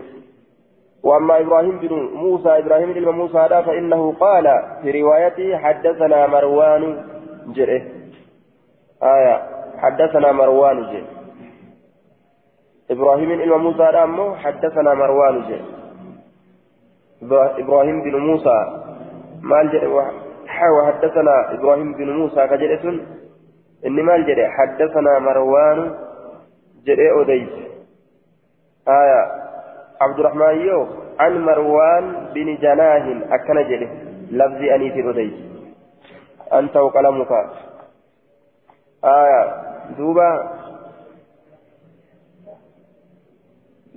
[1.04, 4.46] وأما إبراهيم بن موسى إبراهيم بن موسى هذا فإنه قال
[4.82, 7.06] في روايته حدثنا مروان
[7.48, 7.82] جئه.
[9.04, 9.36] آية
[9.78, 11.08] حدثنا مروان جئه.
[12.92, 15.83] إبراهيم بن موسى هذا حدثنا مروان جئه.
[17.32, 18.58] إبراهيم بن موسى.
[19.42, 19.88] مال جئه
[20.78, 22.84] وحدثنا إبراهيم بن موسى كجئة
[23.86, 25.96] إني مال جئه حدثنا مروان
[26.86, 27.50] جري أوديس
[28.88, 29.22] آية.
[30.02, 30.88] عبد الرحمن يو.
[31.20, 32.04] عن مروان
[32.36, 33.06] بن جناه
[33.36, 33.88] أكن جري
[34.32, 35.34] لفظي أنيس أوديس
[36.54, 37.32] أنت وقلمك.
[39.06, 39.44] آية.
[39.98, 40.30] دوبا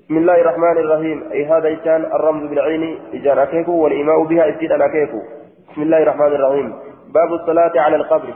[0.07, 1.33] بسم الله الرحمن الرحيم.
[1.33, 5.21] أي هذا إجان الرمز بالعين إجان أكيكو والإيماء بها إجان أكيكو
[5.73, 6.75] بسم الله الرحمن الرحيم.
[7.15, 8.35] باب الصلاة على القبر.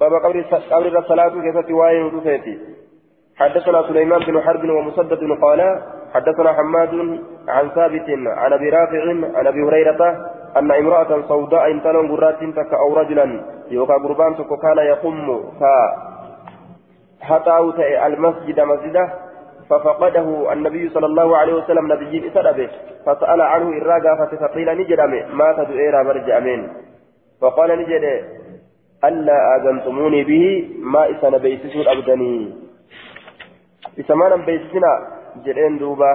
[0.00, 2.58] باب قبر قبر الصلاة كيف تواين وتفيتي.
[3.36, 5.82] حدثنا سليمان بن حرب ومسدد قال
[6.14, 9.02] حدثنا حماد عن ثابت عن أبي رافع
[9.38, 14.78] عن أبي هريرة أن امرأة سوداء انتلون قرات تك أو رجلا يوكا قربان تك كان
[14.78, 15.62] يقم ف
[17.20, 17.58] حتى
[18.06, 19.24] المسجد مسجده
[19.74, 22.68] ففقده النبي صلى الله عليه وسلم نبي إسرابه
[23.06, 25.00] فسأل عنه إراقا فقيل نجد
[25.34, 26.68] مات دؤيرا مرجع أمين.
[27.40, 28.04] فقال نجد
[29.04, 30.44] ألا آذنتموني به؟
[30.78, 32.34] ما إسان بيسسون أبدني
[34.00, 34.92] إسمانا بيسنا
[35.44, 36.12] جرين دوبا.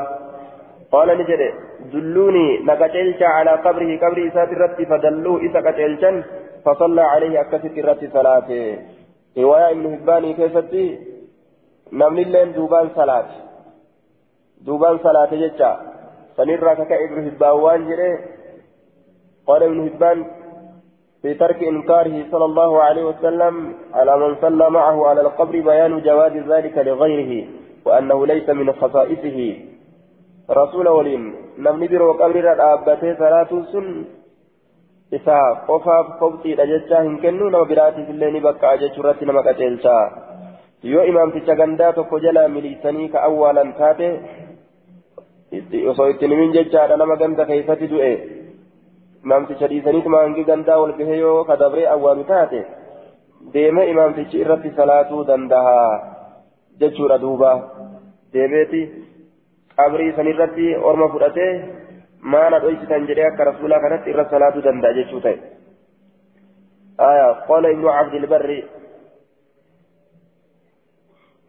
[0.91, 1.53] قال نجري
[1.93, 6.23] دلوني نقتلت على قبره قبر إسات الرت فدلوا إسا قتلتا
[6.65, 8.49] فصلى عليه أكست الرت صلاة
[9.37, 10.85] رواية ابن هباني كيفتي
[11.93, 13.48] نمني اللين دوبان صلاة
[14.65, 15.71] دوبان صلاة جتا
[16.37, 18.11] سنرى كك ابن هبان وانجري
[19.47, 20.17] قال ابن هبان
[21.21, 26.35] في ترك إنكاره صلى الله عليه وسلم على من صلى معه على القبر بيان جواز
[26.51, 27.47] ذلك لغيره
[27.85, 29.39] وأنه ليس من خصائصه
[30.49, 31.23] رسول ولين
[31.57, 34.05] نمني برو قبر الأبتة صلاة سن
[35.17, 40.03] isaa qofaaf kobxiidha jechaa hin kennu nama biraatiif illee ni bakka'a jechuu irratti nama qaceelchaa.
[40.91, 44.09] Yoo imaamticha gandaa tokko jalaa miliisanii ka awwaalan taate
[45.91, 48.11] osoo itti himin jechaadha nama ganda keessatti du'e
[49.23, 52.63] imaamticha dhiisaniituma hangi gandaa wal gahee yoo ka dabree awwaalu taate
[53.53, 55.77] deemee imaamtichi irratti salaatuu danda'a
[56.81, 57.53] jechuudha duuba
[58.33, 58.81] deemeeti
[59.77, 61.53] qabrii sanirratti orma fudhatee
[62.35, 65.39] maana dhoysitan jedhee akka rasuulaa kanatti irra salaatuu danda'a jechuu ta'e.
[66.99, 68.63] آية قال ابن عبد البر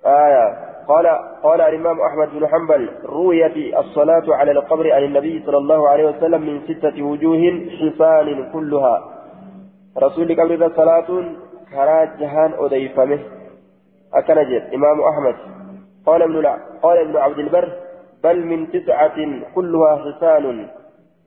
[0.06, 1.06] آية قال
[1.42, 6.40] قال الإمام أحمد بن حنبل رويت الصلاة على القبر عن النبي صلى الله عليه وسلم
[6.42, 7.42] من ستة وجوه
[7.78, 8.96] حصان كلها.
[9.98, 11.08] رسول قبر الصلاة
[11.70, 13.18] كرا جهان أديفمه.
[14.14, 15.36] أكنجد إمام أحمد.
[16.06, 16.46] قال ابن
[16.82, 17.68] قال ابن عبد البر
[18.24, 19.18] بل من تسعة
[19.54, 20.66] كلها حصان.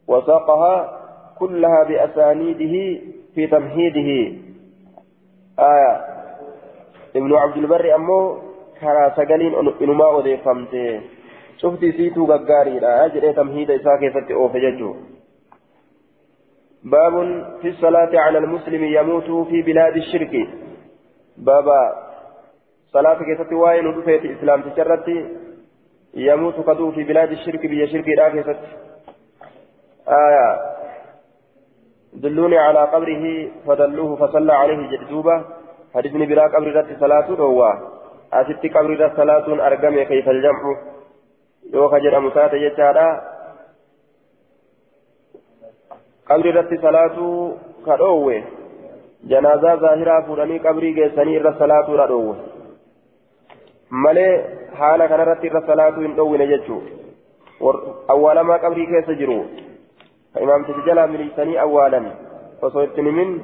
[0.08, 1.00] وساقها
[1.40, 3.02] كلها بأسانيده
[3.36, 4.38] في تمهيده.
[5.60, 5.94] آية.
[7.16, 8.53] ابن عبد البر أمه
[8.84, 11.02] كرا سجلين إنما أديفمته
[11.62, 14.92] شفتي سيتو غغاري لا أجري تمهيد إساء كيف أوفججو
[16.84, 17.16] باب
[17.62, 20.34] في الصلاة على المسلم يموت في بلاد الشرك
[21.38, 21.82] بابا
[22.94, 25.08] صلاة كيست واين ودفت إسلام تشرت
[26.14, 28.60] يموت قدو في بلاد الشرك بيا شرك لا كيست
[30.08, 30.74] آية
[32.14, 33.26] دلوني على قبره
[33.68, 35.46] فدلوه فصلى عليه جدوبة
[35.96, 37.62] حديثني بلا قبر رت صلاة هو
[38.42, 40.64] أستي قبر رت صلاة أرقم كيف الجمع
[41.74, 43.08] يوخى جرى مساتة يجارة
[46.28, 48.36] qabri irratti salaatuu ka dhoowwe
[49.32, 52.36] janaazaa zaahiraa fuudhanii qabrii geessanii irra salaatuudha dhoowwe
[54.06, 54.32] malee
[54.80, 56.82] haala kanarratti irra salaatuu hin dhoowwine jechuu
[58.16, 59.38] awwaalamaa qabrii keessa jiru
[60.34, 62.08] ka imaamtichi jalaa miliisanii awwaalan
[62.70, 63.36] osoo ittiin himin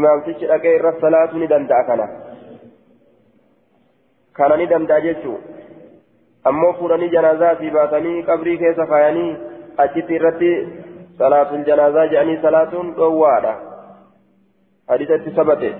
[0.00, 2.08] imaamtichi dhaqee irra salaatuu ni danda'a kana
[4.32, 5.38] kana ni danda'a jechuu?
[6.44, 9.36] Ammoo fuudhanii janaazaatii baasanii qabrii keessa kaayanii
[9.84, 10.52] achitti irratti
[11.18, 13.54] صلاة الجنازة جاني صلاة قوادة
[14.90, 15.74] حديثة ثبت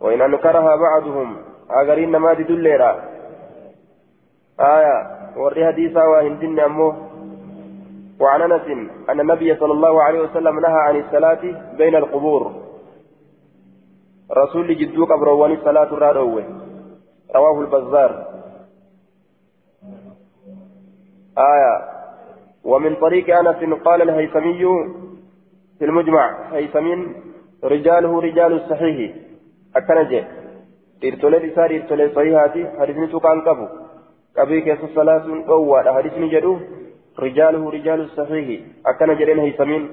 [0.00, 1.36] وإن أنكرها بعضهم
[1.70, 3.02] أغرين ما تدليرا
[4.60, 4.96] آية
[5.36, 6.96] وري حديثا وهندن أمه
[8.20, 8.66] وعن أنس
[9.10, 11.42] أن النبي صلى الله عليه وسلم نهى عن الصلاة
[11.78, 12.52] بين القبور
[14.36, 16.44] رسول جدو قبروان الصلاة الرادوة
[17.34, 18.26] رواه البزار.
[21.38, 21.74] آية.
[22.64, 24.64] ومن طريق أنس قال الهيثمي
[25.78, 27.02] في المجمع هيثم
[27.64, 29.14] رجاله رجال الصحيح.
[29.76, 30.24] أكنجي.
[31.04, 32.70] إرتولي لسار إرتولي صحيحاتي.
[32.80, 33.66] حديثني سوكان كفو
[34.36, 35.92] كبي كيس الصلاة قوة.
[35.92, 36.58] حديثني جدو
[37.18, 38.60] رجاله رجال الصحيح.
[38.86, 39.92] أكنجي هيثمين.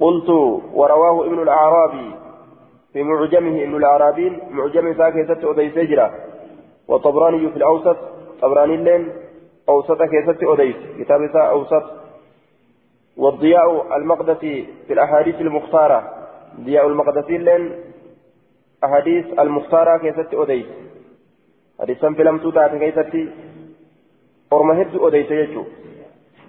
[0.00, 0.28] قلت
[0.74, 2.29] ورواه ابن الأعرابي.
[2.92, 6.14] في معجمه ابن الأعرابي معجم ساكي أودي سجرة
[6.88, 7.96] وطبراني في الأوسط
[8.42, 9.12] طبراني اللين
[9.68, 11.84] أوسط كيست أديس كتاب أوسط.
[13.16, 16.10] والضياء المقدسي في الأحاديث المختارة.
[16.60, 17.72] ضياء المقدسي لين
[18.84, 20.66] أحاديث المختارة كيست أديس
[21.80, 23.32] حديثا في لم تتعت كيست
[24.52, 25.64] أرمهد أديس يجو.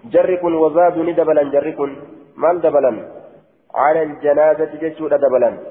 [0.05, 1.79] جرك وزاد ندبلا جرك
[2.37, 2.93] مال دبلا؟
[3.75, 5.70] على الجنازة جيشو دبلا.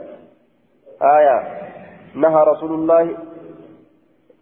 [1.03, 1.39] آية.
[2.15, 3.03] نهى رسول الله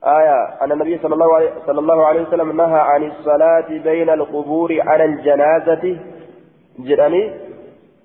[0.05, 0.39] آية.
[0.63, 5.97] أن النبي صلى الله صلى الله عليه وسلم نهى عن الصلاة بين القبور على الجنازة.
[6.79, 7.31] جراني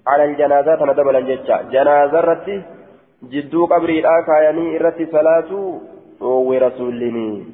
[0.07, 2.61] على الجنازات أنا دبل جتة جنازة رتي
[3.23, 5.79] جدو قبري الآكا يعني رتي صلاة.
[6.21, 7.45] ورسولني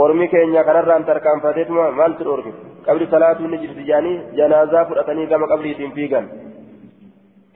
[0.00, 2.52] ormi keenya kanarraan tarkaanfateetuma maaltu dhorke
[2.86, 6.28] qabri salaatuu ni jirti jaanii janaazaa fudhatanii gama qabriitiin fiigan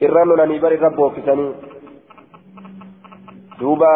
[0.07, 1.55] irra lolanii bar irra bookkisanii
[3.59, 3.91] duuba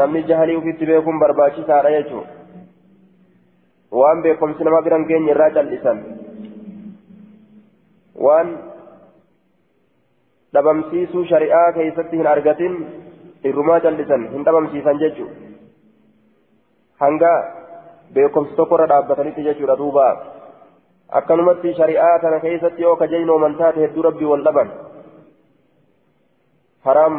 [0.00, 2.30] namni jahalii ufitti beekuun barbaachisaadha jechuudha
[4.00, 5.98] waan beekumsi nama biran keenya irraa cal'isan
[8.26, 8.52] waan
[10.56, 12.78] dhabamsiisuu shari'aa keessatti hin argatin
[13.50, 15.36] irrumaa cal'isan hin dhabamsiisan jechuudha
[17.04, 17.32] hanga
[18.16, 20.08] beekumsi tokkorra dhaabbatanitti jechuudha duuba
[21.20, 24.74] akkanumatti shari'aa kana keessatti yoo kajaynooman taate hedduu rabbii wal dhaban
[26.88, 27.16] haraam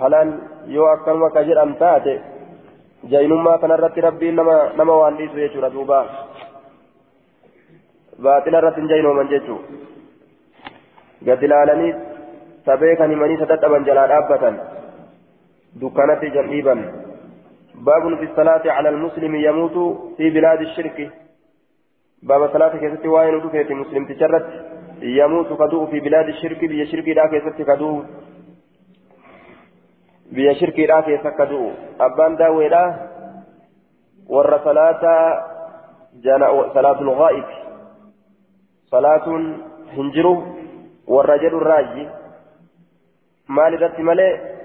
[0.00, 0.32] halaal
[0.68, 2.14] yoo akkanuma ka jedhan taate
[3.14, 5.98] jaynummaa kanarratti rabbiin nama nama waan dhiisu jechuudha duuba
[8.22, 9.58] baaxila irratti hin jaynooman jechuu
[11.24, 11.92] gad ilaalanii
[12.66, 14.64] sabee kan himanii sadadhaban jalaa dhaabbatan
[15.74, 16.82] dukkanatti jan dhiiban
[17.78, 19.76] باب في الصلاة على المسلم يموت
[20.16, 21.10] في بلاد الشرك
[22.22, 23.34] باب صلاة كيست وين
[23.70, 24.46] مسلم تجرت
[25.02, 28.04] يموت كدوء في بلاد الشرك بيا شرك لا كيست كدوء
[30.32, 32.84] بيا شرك لا كيست كدوء أبان داوي لا
[34.28, 35.02] ور صلاة
[36.24, 37.44] جنا صلاة الغائب
[38.92, 39.26] صلاة
[39.96, 40.42] هنجرو
[41.06, 42.08] والرجل الراجي
[43.48, 44.58] مال رت ملئ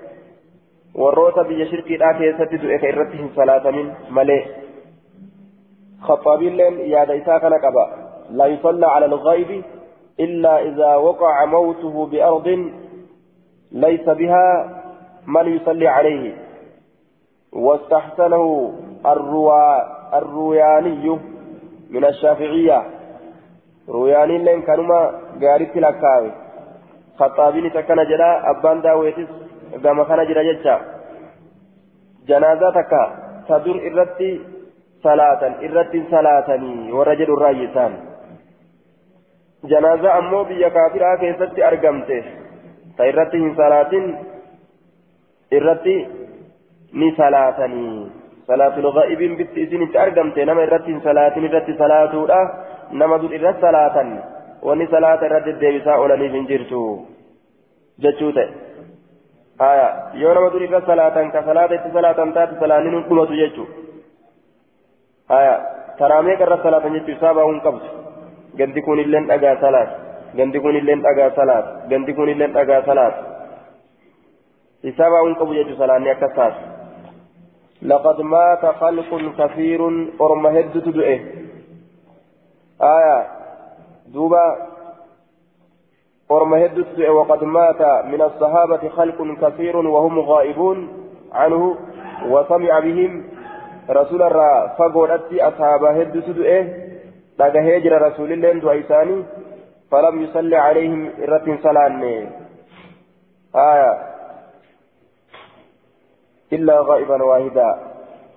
[0.93, 4.43] warroota biyya shirkiidhaa keessatti du'e ka irratti hin salaatamin malee.
[6.03, 7.85] خطابيلين يا ديسا كان قبا
[8.29, 9.63] لا يصلى على الغيب
[10.19, 12.47] إلا إذا وقع موته بأرض
[13.71, 14.47] ليس بها
[15.27, 16.35] من يصلي عليه
[17.53, 18.73] واستحسنه
[20.13, 21.19] الروياني
[21.89, 22.83] من الشافعية
[23.89, 25.11] روياني لين كانوا
[25.41, 26.31] قالت لكاوي
[27.19, 29.43] خطابين تكن جدا أبان داويتس
[29.81, 30.79] kana jira jecha
[32.27, 33.01] janaazaa takka
[33.47, 34.41] ta dur irratti
[35.03, 37.93] salaatan irratti salaatanii warra jedhu raayyisan
[39.71, 42.23] janaazaa ammoo biyya kaafiraa keessatti argamte
[42.97, 43.09] ta
[45.59, 45.95] irratti irratti
[47.01, 47.95] ni salaatanii
[48.47, 52.41] salaatul gha'ibiin bitti isinitti argamte nama irratti hin salaatin irratti salaatuudha
[53.01, 54.11] nama dur irratti salaatan
[54.69, 56.83] wanni salaata irratti deddeebisaa oolaniif hin jirtu
[58.05, 58.49] jechuu ta'e
[59.69, 59.87] aya
[60.21, 63.67] yoo nama durii irra salaatan ka salaata itti salaatan taate salaanni nun dhumatu jechuu
[65.39, 65.53] aya
[65.99, 67.87] taraamee qarra salaatan jechuu isaa baa'uun qabdu
[68.61, 69.91] gandi kun dhagaa salaat
[70.39, 73.32] gandi kun dhagaa salaat gandi kun dhagaa salaat
[75.39, 76.73] qabu jechuu salaanni akkas taate
[77.83, 79.81] لقد مات خلق كثير
[80.21, 81.19] أرم هدت دؤه
[82.81, 83.27] آية.
[84.07, 84.57] دوبا.
[86.29, 90.87] ورم هدت وقد مات من الصحابة خلق كثير وهم غائبون
[91.33, 91.77] عنه.
[92.29, 93.23] وسمع بهم
[93.89, 96.63] رسول الله فقولت أصحاب هدت دؤه
[97.39, 99.23] لقى هجر رسول الله دعيساني
[99.91, 101.87] فلم يصلي عليهم إرة صلاة
[103.55, 104.12] آية.
[106.55, 107.69] إلا غائبا واحدا.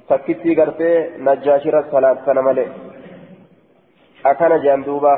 [0.08, 2.66] تكتي قرتي نجاشر الصلاة سنمالي.
[4.26, 5.14] أكان جاندوبا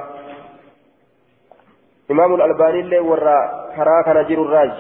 [2.11, 3.39] إمام الألباني اللي ورا
[3.77, 4.77] كرا كان جير الراج.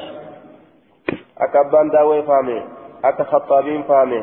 [1.39, 2.59] أكا أبان داوي فامي.
[3.05, 4.21] أكا خطابين فامي.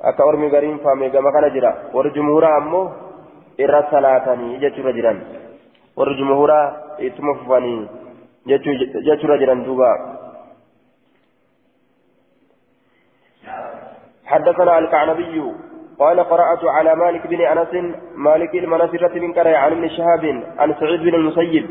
[0.00, 1.10] أكا أرمي غريم فامي.
[1.10, 2.82] كما كان جرا ور جمهورا أمو
[3.60, 5.18] إرى صلاتني جتشورا جران
[5.96, 6.60] ور جمهورا
[7.00, 7.76] إتمفواني
[9.06, 10.17] جتشورا جران دوبا.
[14.28, 15.52] حدثنا الكعنبي
[15.98, 21.00] قال قرأت على مالك بن أنس مالك المناسرة من كره عن ابن شهاب عن سعيد
[21.00, 21.66] بن المسيب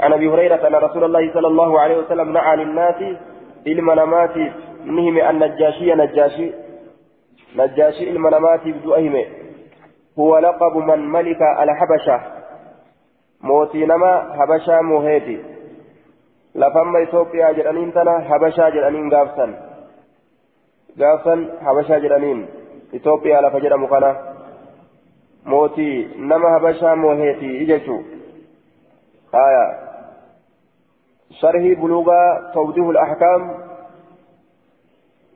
[0.00, 3.16] عن أبي هريرة أن رسول الله صلى الله عليه وسلم نعى للناس
[3.66, 4.36] المنامات
[4.84, 6.52] نهم النجاشي نجاشي
[7.56, 9.24] نجاشي المنامات بدؤهم
[10.18, 12.20] هو لقب من ملك الحبشة.
[13.40, 15.38] موتي نما حبشة موهيتي.
[16.54, 19.71] لفما إثيوبيا جرانين تنا حبشة جرانين غافسا
[21.00, 21.34] غافسا
[21.64, 22.46] حبشة جرانين
[22.92, 24.16] Itoophiyaa lafa jedhamu kana
[25.44, 27.94] mootii nama habashaa mooheeti jechu
[29.42, 29.62] aya
[31.40, 33.42] sharhii buluugaa tawdihu al-ahkaam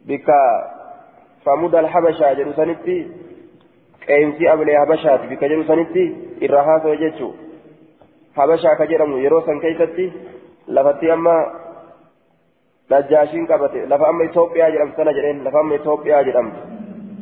[0.07, 0.41] bika
[1.45, 2.97] famuda al-habashaa jedhu sanitti
[4.07, 6.05] qeensi ablee habashaati bika jedhu sanitti
[6.49, 7.29] irra haasa'e jechu
[8.37, 10.13] habashaa ka jedhamu yeroo san keeysatti
[10.79, 11.37] lafatti amma
[12.91, 16.77] najjaashiin qabate lafa amma Itoophiyaa jedhamtu sana jedheen lafa amma Itoophiyaa jedhamtu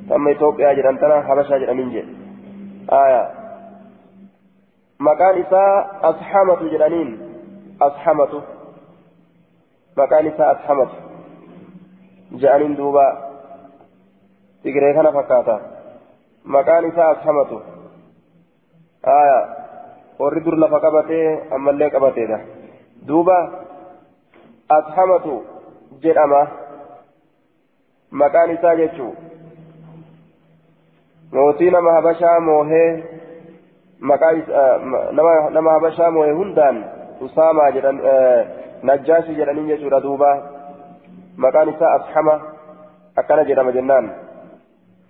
[0.09, 2.05] تم إثيوبيا جران تنا حبشا جرانين جي
[2.93, 3.23] آية
[5.01, 7.09] مكان إساء أصحامة جرانين
[7.83, 8.43] أصحامة
[9.97, 10.89] مكان إساء أصحامة
[12.33, 13.07] جرانين دوبا
[14.65, 15.57] تقرأ كان فكاتا
[16.45, 17.51] مكان إساء أصحامة
[19.21, 19.41] آية
[20.19, 22.39] warri dur lafa qabatee ammallee qabateedha
[23.09, 23.39] duuba
[24.77, 25.33] ashamatu
[26.03, 26.43] jedhama
[28.11, 29.13] maqaan isaa jechuu
[31.33, 32.91] mootii nama habashaa moohee
[35.53, 36.85] nama habashaa moohee hundaan
[37.21, 38.01] usaamaa jedhan
[38.83, 40.31] najjaashi jedhaniin jechuudha duuba
[41.47, 42.41] maqaan isaa ashama
[43.23, 44.11] akkana jedhama jennaan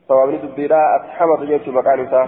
[0.08, 2.26] sawaabni dubbiidhaa ashamatu jechuu maqaan isaa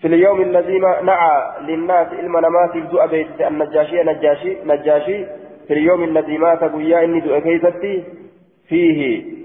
[0.00, 5.26] في اليوم الذي نعى للناس علم نمات الدؤ بيت النجاشي نجاشي نجاشي
[5.68, 8.04] في اليوم الذي مات قيا إني كيستي
[8.68, 9.00] فيه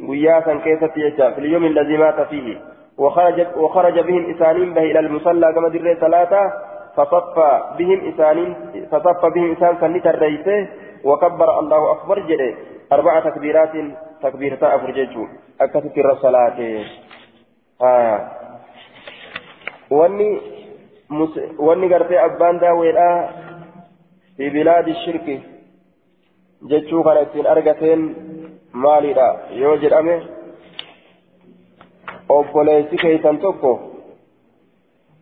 [0.07, 1.31] قياسا كيست يجا.
[1.31, 2.61] في اليوم الذي مات فيه.
[2.97, 6.53] وخرج وخرج بهم إسانين به إلى المصلى كما در ثلاثة
[6.95, 7.35] فصف
[7.77, 8.55] بهم إسانين
[8.91, 10.67] فصف بهم إسان سنة الرئيس
[11.03, 12.53] وكبر الله أكبر جده
[12.91, 13.71] أربع تكبيرات
[14.23, 15.27] تكبيرتا أفرججو
[15.61, 16.85] أكثر الصلاة
[17.81, 18.19] آه.
[19.89, 20.41] واني
[21.57, 23.17] wanni gartee abbaan daawweedhaa
[24.37, 25.35] fi bilaadi shirki
[26.69, 28.01] jechuu kana ittiin argateen
[28.85, 29.27] maalidha
[29.61, 30.15] yoo jedhame
[32.29, 33.73] obboleessi keeysan tokko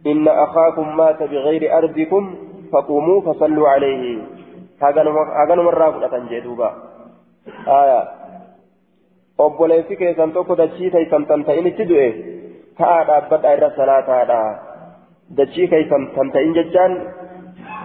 [0.05, 2.31] inna akaakum maata bigayri ardikum
[2.71, 4.13] faquumuu fasalluu calayhi
[4.81, 6.69] haganumarraa fudhatan jee duuba
[7.79, 7.99] aya
[9.37, 12.09] obboleessi keessan tokko dachii keeysan tan ta'initti du'e
[12.77, 14.39] ta'aa dhaabbadha irra salaataadha
[15.37, 16.95] dachii keeysan tan ta'in jechaan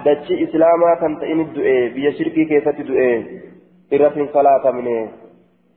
[0.05, 3.11] dachii islaamaa tan ta'init du'e biyya shirkii keessatti du'e
[3.91, 4.95] irratti hin salaatamne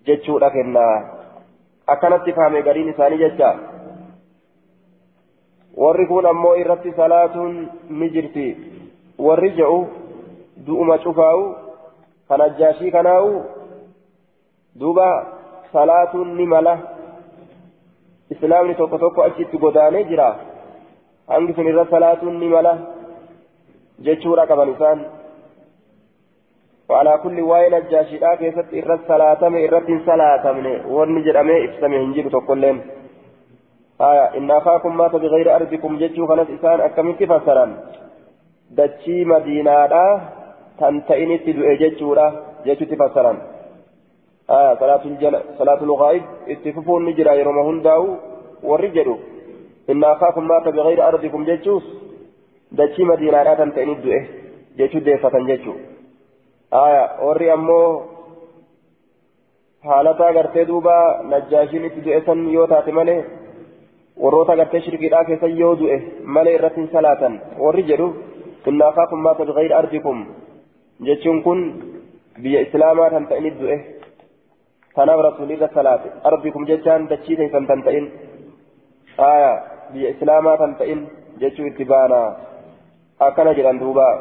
[0.07, 0.93] jechuudha kennaa
[1.87, 3.49] akkanatti faame gariin isaanii jecha
[5.83, 7.55] warri kun ammoo irratti salaatuun
[7.89, 8.45] ni jirti
[9.27, 9.79] warri je'u
[10.67, 11.43] du'uma cufaa'u
[12.29, 13.29] kan ajjaashii kanaa'u
[14.79, 15.07] duuba
[15.73, 16.75] salaatuun ni mala
[18.37, 20.27] islaamni tokko tokko achitti godaanee jira
[21.27, 22.73] hangi sun irra salaatuun ni mala
[24.09, 25.07] jechuudha qaban isaan
[26.89, 30.57] وعلى كل واين الجاشيدا كيست إرت سلاتم إرت سلاتم.
[30.93, 32.77] ورني جرمي إفسمي هنجيب تقولين.
[34.01, 37.65] آية إن أخاكم مات بغير أرضكم جتشو خلت إسان أكملت فسرا
[38.77, 39.93] دتشي مدينة
[40.79, 42.27] تنتئني تدعي جتشورا
[42.65, 43.33] جتشو تفسرا
[44.49, 48.03] آية صلاة الجل صلاة الغائب اتفقون نجرا يرمهن داو
[48.63, 49.09] والرجل
[49.89, 51.85] إن أخاكم مات بغير أرضكم جتشوس
[52.71, 54.21] دتشي مدينة تنتئني تدعي
[54.77, 55.73] جتشو ديفة جتشو
[62.05, 63.19] du'e san yoo taate malee
[64.23, 65.97] warroota gartee shirkiidhaa keessan yoo du'e
[66.37, 68.07] malee irratti hin salaatan warri jedhu
[68.71, 70.25] inna akaakum maata bigayri ardikum
[71.07, 71.61] jechuun kun
[72.43, 73.77] biyya islaamaa tan ta'init du'e
[74.95, 78.11] kanaaf rasuulli irra salaate ardikum jechaan dachii teessan tan ta'in
[79.31, 79.51] aya
[79.93, 81.07] biyya islaamaa tan ta'in
[81.41, 82.19] jechuu itti baana
[83.27, 84.13] akkana jedhan duubaa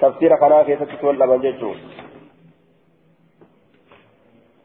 [0.00, 1.36] تفسير قناة كيف تقول لما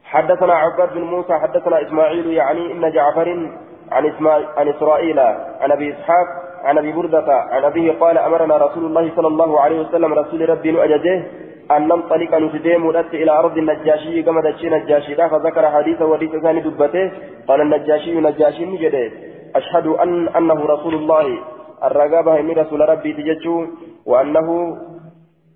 [0.03, 3.49] حدثنا عباد بن موسى حدثنا إسماعيل يعني إن جعفر
[3.91, 5.19] عن إسماعيل عن إسرائيل
[5.61, 6.27] عن أبي إسحاق
[6.63, 10.83] عن أبي بردة عن أبيه قال أمرنا رسول الله صلى الله عليه وسلم رسول ربي
[10.83, 11.23] أجده
[11.71, 17.11] أن ننطلق نتديم إلى أرض النجاشي كما تشي نجاشي فذكر حديث وديث ثاني دبته
[17.47, 19.11] قال النجاشي نجاشي نجده.
[19.55, 21.39] أشهد أن أنه رسول الله
[21.83, 23.67] الرقابة من رسول ربي تججو
[24.05, 24.77] وأنه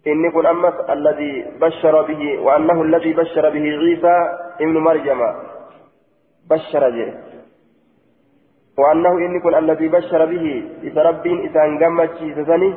[0.08, 4.16] إني كن أمس الذي بشر به وأنه الذي بشر به عيسى
[4.62, 5.22] ابن مريم.
[6.50, 7.14] بشر جه
[8.80, 10.46] وأنه إني كن الذي بشر به
[10.84, 12.74] إذا ربين إذا انقمت سسني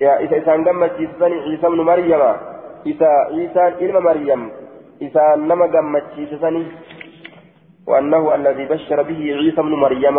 [0.00, 2.22] يا إذا انقمت سسني عيسى ابن مريم.
[2.86, 4.50] إذا عيسى ابن مريم.
[5.02, 6.64] إذا نما قمت سسني
[7.86, 10.16] وأنه الذي بشر به عيسى ابن مريم.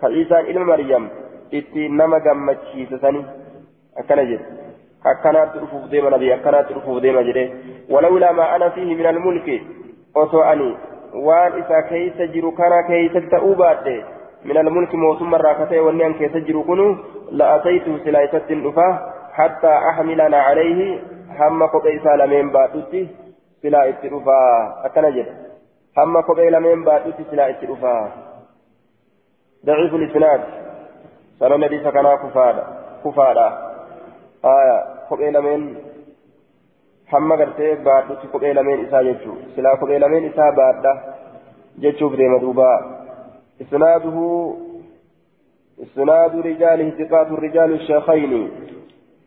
[0.00, 1.08] كعيسى ابن مريم.
[1.52, 2.60] إذا نما قمت
[2.90, 3.22] سسني
[3.98, 4.63] أكنجد
[5.12, 7.44] akkanaatti dhufuuf deema nabi akkanaatti dhufuuf deema jedhe
[7.94, 9.56] walawlaa maa ana fiihi min almulki
[10.22, 10.68] osoo ani
[11.28, 13.96] waan isa keeysa jiru kana keeysatti ta'uu baadhe
[16.48, 16.86] jiru kunu
[17.42, 18.88] la'ataytu silaa isattin dhufa
[19.38, 20.90] hattaa axmilana calayhi
[21.38, 23.08] hamma kophee isaa lameen baadhutti
[23.62, 24.36] silaa itti dhufa
[24.90, 25.32] akkana jedhe
[25.96, 27.96] hamma kophee lameen baadhutti silaa itti dhufa
[29.64, 30.40] ضعيف الإسناد
[31.40, 32.64] سنن حديث كنا كفادا
[33.04, 33.46] كفادا
[34.44, 35.64] آية kophee lameen
[37.12, 40.94] hamma gartee baadhutti kophee lameen isaa jechuu silaa kophee lameen isaa baadha
[41.86, 42.70] jechuuf deema duuba.
[43.60, 44.28] Isnaaduhu
[45.82, 48.50] إسناد رجاله ثقات الرجال الشيخين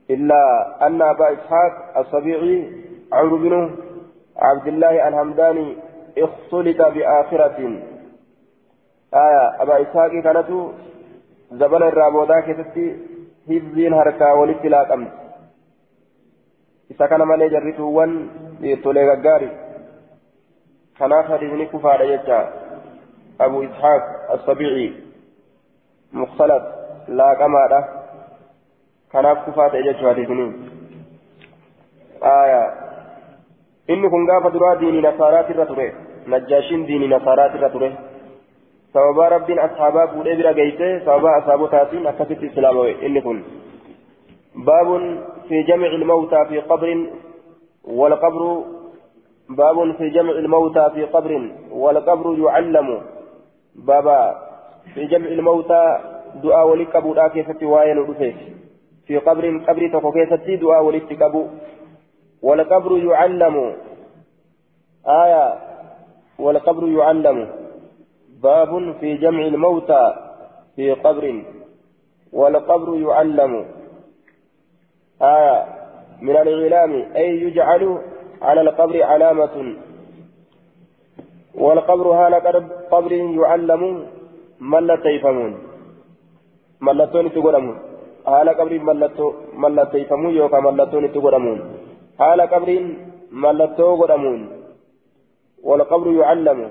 [0.09, 0.41] إلا
[0.87, 2.71] أن أبا إسحاق الصبيعي
[3.13, 3.75] عمرو بن
[4.37, 5.75] عبد الله الهمداني
[6.17, 7.57] اختلط بآخرة
[9.13, 10.49] آية أبا إسحاق كانت
[11.51, 12.95] زبن الرابودا كتبت
[13.49, 15.26] هبزين هركا ولتلاك أمس
[16.89, 18.13] isa kana malee jarrituuwwan
[18.61, 19.49] dhiirtolee gaggaari
[20.99, 22.39] kanaaf hadiisni kufaadha jecha
[23.45, 24.03] abu ishaaq
[24.35, 24.87] assabici
[26.21, 26.63] muktalat
[27.19, 27.79] laaqamaadha
[29.11, 30.47] kanaaf kufaa ta'e jechuu hadiisni
[32.33, 32.61] aya
[33.95, 35.87] inni kun gaafa duraa diinii nasaaraatirra ture
[36.33, 37.91] najjaashiin diinii nasaaraatirra ture
[38.93, 43.39] sababaa rabbiin ashaabaa fuudhee bira geeyse sababaa asaabotaatiin akkasitti islaamawe inni kun
[44.57, 47.07] باب في جمع الموتى في قبر
[47.83, 48.63] والقبر
[49.49, 53.01] باب في جمع الموتى في قبر والقبر يعلم.
[53.75, 54.35] بابا
[54.93, 55.99] في جمع الموتى
[56.43, 58.13] دعاء ولكبو لا كيف وين
[59.07, 61.47] في قبر قبر تكو كيف دعاء ولكبو
[62.41, 63.75] والقبر يعلم.
[65.07, 65.53] آية.
[66.39, 67.49] والقبر يعلم.
[68.43, 70.13] باب في جمع الموتى
[70.75, 71.43] في قبر.
[72.33, 73.76] والقبر يعلم.
[75.21, 75.65] آية
[76.21, 78.01] من الإعلام أي يجعل
[78.41, 79.75] على القبر علامة.
[81.55, 82.33] والقبر هال
[82.91, 84.07] قبر يعلم
[84.61, 85.57] ملة يفهمون
[86.81, 87.77] ملتون تقدمون.
[88.27, 88.73] هال قبر
[89.53, 91.59] ملة يفهمون يوكا ملتون تقدمون.
[92.19, 92.69] هال قبر
[93.31, 94.39] ملتو قدمون
[95.63, 96.69] والقبر يعلم.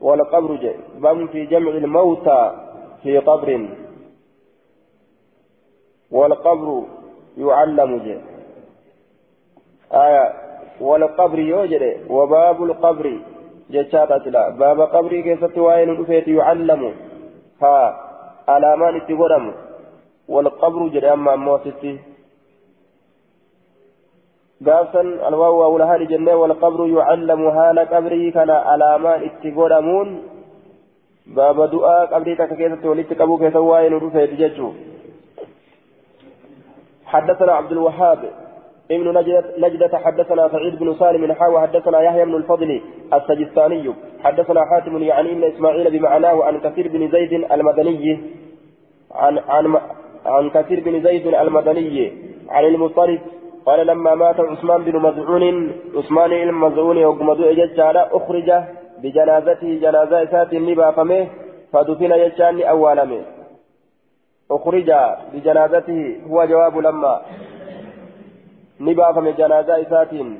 [0.00, 2.40] والقبر بم في جمع الموتى
[3.02, 3.68] في قبر.
[6.18, 6.68] والقبر
[7.44, 8.16] يعلم جي.
[10.04, 10.24] آية
[10.80, 11.84] والقبر يوجد.
[12.10, 13.06] وباب القبر.
[13.70, 16.82] جتشاتا سلا باب قبري كيف وين رفيت يعلم.
[17.62, 17.78] ها
[18.48, 19.44] على اتقدم
[20.28, 21.94] والقبر جد أما موسسي
[24.66, 28.30] قاسا الواو أولها لجنة والقبر يعلم هال قبري.
[28.30, 28.90] كان على
[29.26, 30.08] اتقدمون
[31.26, 34.30] باب دعاء قبري كيف كبو كيف وين رفيت
[37.06, 38.18] حدثنا عبد الوهاب
[38.90, 39.18] ابن
[39.58, 42.80] نجدة حدثنا سعيد بن سالم حاوى حدثنا يحيى بن الفضل
[43.14, 43.94] السجستاني
[44.24, 48.18] حدثنا حاتم يعني ابن إسماعيل بمعناه عن كثير بن زيد المدني
[49.14, 49.76] عن عن
[50.26, 52.12] عن كثير بن زيد المدني
[52.48, 53.20] عن المطرف
[53.66, 58.52] قال لما مات عثمان بن مزعون عثمان المزعون وقمدو ججال أخرج
[59.02, 61.26] بجنازته جنازة سات نبافمه
[61.72, 63.35] فدفن ججان أولمه
[64.50, 64.90] أخرج
[65.32, 67.20] بجنازته هو جواب لما.
[68.80, 70.38] نبافم جنازة إساتين.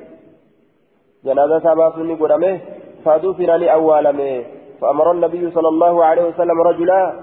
[1.25, 2.59] جنازة ساباس نقدمه
[3.05, 4.43] فدفن لأولمه
[4.81, 7.13] فأمر النبي صلى الله عليه وسلم رجلا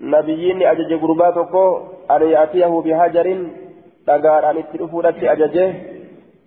[0.00, 1.54] نبيين أجج قرباتك
[2.10, 3.26] أن يأتيه بهجر
[4.06, 5.74] دقار أن التلفونة أججه.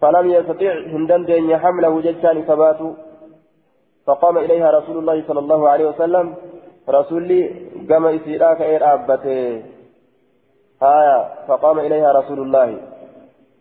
[0.01, 2.93] فلم يستطيع هندن دين حمله ججان ثباته
[4.05, 6.33] فقام إليها رسول الله صلى الله عليه وسلم.
[6.89, 7.41] رسولي
[7.89, 9.63] قام إسيراك إير أبته.
[11.47, 12.77] فقام إليها رسول الله.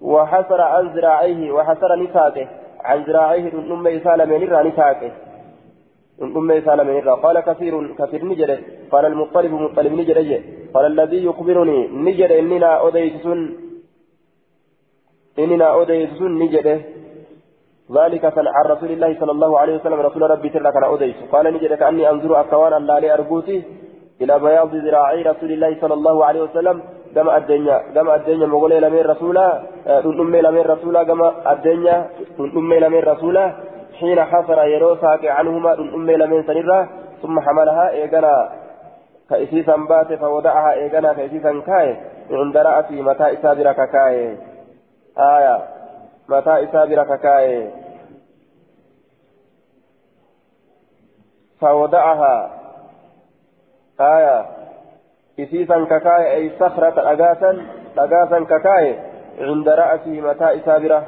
[0.00, 2.46] وحسر عن ذراعيه وحسر نساته
[2.80, 5.12] عن ذراعيه من أم إسالة من إرى نساته
[6.18, 7.14] من أم إسالة من إرى.
[7.24, 8.58] قال كثير كثير نجرة
[8.92, 10.42] قال المطلب مطلب نجرة
[10.74, 13.40] قال الذي يخبرني نجرة إننا أديسون
[15.38, 16.80] إننا أديسون نجرة
[17.96, 20.00] ذلك عن رسول الله صلى الله عليه وسلم.
[20.00, 23.64] رسول ربي تلك كان أديس قال نجد كأني أنظر أكوان الله لأرجوتي
[24.20, 26.82] إلى بياض ذراعي رسول الله صلى الله عليه وسلم.
[27.14, 29.62] كما الدنيا كما الدنيا مغولي لمن رسولا
[30.04, 32.06] تنمي لمن رسولا كما الدنيا
[32.38, 33.52] تنمي لمن رسولا.
[34.00, 36.88] حين حصر يرو ساك عنهما تنمي لمن سنرة
[37.22, 38.48] ثم حملها إيقنا
[39.30, 41.96] كإسيسا بات فوضعها إيقنا كإسيسا كاي.
[42.30, 44.36] عند رأسي متى إسابرك كاي.
[45.18, 45.77] آية.
[46.28, 47.88] Mataa isaa bira kakaa'e.
[51.60, 52.50] فوضعها
[54.00, 54.46] آية
[55.40, 57.66] إسيسا ككاي أي صخرة أجاسا
[57.98, 58.98] أجاسا ككاي
[59.38, 61.06] عند رأسه متى إسابرة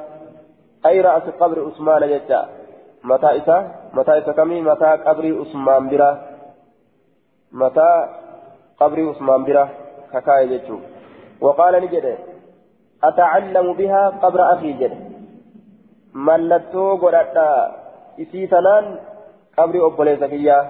[0.86, 2.48] أي رأس قبر عثمان جدا
[3.04, 6.20] متى إسا متى إسا كمي متى قبر عثمان برا
[7.52, 8.08] متى
[8.80, 9.68] قبر عثمان برا
[10.12, 10.78] ككاي جدو
[11.40, 12.18] وقال نجد
[13.04, 15.09] أتعلم بها قبر أخي جد
[16.12, 17.48] mallattoo godhadha.
[18.18, 18.98] Isii sanaan
[19.56, 20.64] qabri obboleessa kiyyaa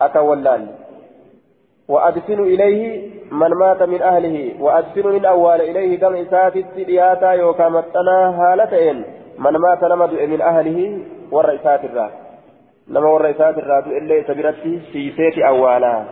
[0.00, 0.90] akka wallaalle
[1.90, 7.68] وأدفن إليه من مات من أهله وأدفن من أول إليه كم إساتت دياتا يوكا
[8.40, 9.04] هالتين
[9.38, 10.98] من مات نمد من أهله
[11.32, 12.10] والرئيسات الرا
[12.88, 16.04] نما والرئيسات الرا إلا سبرتي في سيت أوالا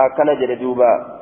[0.00, 1.17] أكنا جلدوبا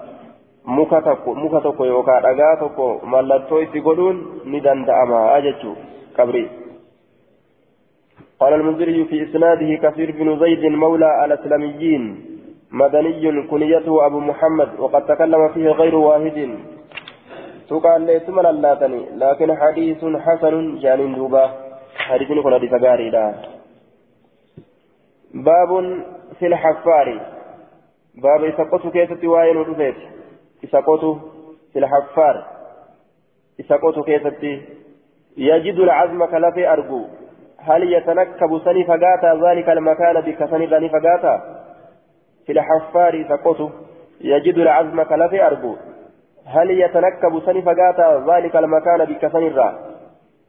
[0.66, 5.40] muka tokko muka tokko yookaan dhagaa tokko mallattoo itti godhuun ni danda'ama
[6.16, 6.66] qabri.
[8.40, 12.02] قال المنذري في إسناده كثير بن زيد مولى الأسلميين
[12.70, 16.58] مدني كنيته أبو محمد وقد تكلم فيه غير واحد
[17.68, 21.50] تقال ليس من اللاتني لكن حديث حسن جان دوبا
[21.96, 22.72] حديث كن حديث
[25.34, 25.70] باب
[26.38, 27.20] في الحفار
[28.14, 30.15] باب سقط كيسة وائل ودفيت
[30.62, 31.20] isa qotu
[31.72, 32.36] filhaffaar
[33.58, 34.52] isa qotu keessatti
[35.36, 36.26] yajidu alcazma
[36.70, 37.06] argu
[37.66, 41.34] هل يتنكب سني فقاتا ذلك المكان بكسني ذني فقاتا
[42.46, 43.70] في الحفار سقطه
[44.20, 45.76] يجد العزم كلفي أرجو
[46.46, 49.78] هل يتنكب سني فقاتا ذلك المكان بكسني الرا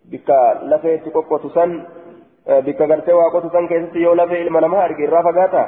[0.06, 0.30] بك
[0.64, 1.84] لفي تكوكو سن
[2.48, 5.64] بك غرتي واقوت سن كيستي يو لفي المنما أرجي الرا فقاتا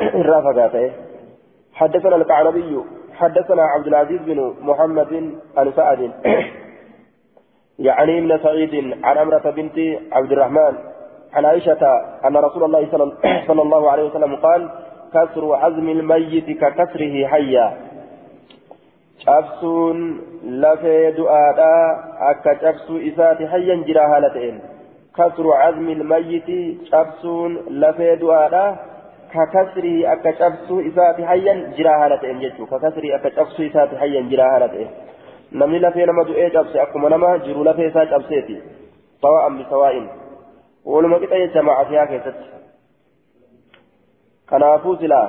[0.00, 1.07] الرا فقاتا
[1.78, 2.72] حدثنا الكعنبي
[3.14, 5.12] حدثنا عبد العزيز بن محمد
[5.56, 6.00] عن سعد.
[7.88, 8.74] يعني ابن سعيد
[9.04, 9.78] عن أمرة بنت
[10.12, 10.74] عبد الرحمن
[11.34, 11.82] عن عائشة
[12.26, 12.82] أن رسول الله
[13.46, 14.68] صلى الله عليه وسلم قال
[15.14, 17.88] كسر عزم الميت ككسره حيا.
[19.24, 19.98] cabsuun
[20.62, 21.86] lafee du'aadhaa
[22.30, 24.60] akka cabsuu isaati hayyan jira haala ta'een
[25.18, 26.58] kasru cazmi ilmayyiti
[26.90, 27.58] cabsuun
[29.34, 34.50] akka cabsuu isaati hayyan jira haala ta'een jechuu ka kasrii akka cabsuu isaati hayyan jira
[34.50, 34.88] haala ta'een
[35.52, 38.56] namni lafee nama du'ee cabse akkuma nama jiru lafee isaa cabseeti
[39.22, 40.08] sawa'an bisawaa'in
[40.84, 42.46] waluma qixa jecha macafiyaa keessatti
[44.46, 45.28] kanaafuu silaa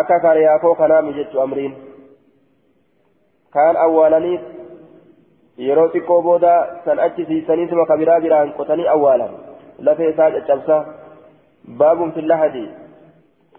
[0.00, 1.74] akka kariyaakoo kanaami jechu amriin
[3.50, 4.40] kaan awwaalaniif
[5.66, 6.54] yeroo xiqqoo booda
[6.84, 9.32] san achi siisaniituma kabiraa biraan qotanii awwaalan
[9.88, 10.76] lafee isaa caccabsa
[12.14, 12.68] fi lahadi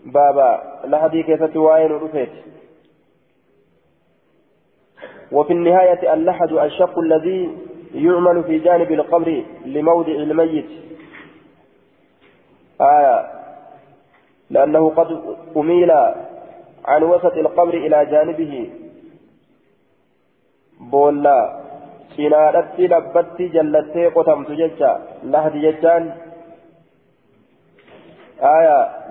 [0.06, 0.48] baaba
[0.88, 2.52] lahadii keessatti waa'ee nu dhufeeti
[5.32, 7.58] وفي النهاية اللحد الشق الذي
[7.94, 10.70] يعمل في جانب القبر لموضع الميت
[12.82, 13.28] آية
[14.50, 15.22] لأنه قد
[15.58, 15.92] أميل
[16.86, 18.70] عن وسط القبر إلى جانبه
[20.90, 21.38] boolla
[22.16, 24.90] cinaadhatti labbatti jallattee qotamtu jecha
[25.34, 26.08] lahdi jechaan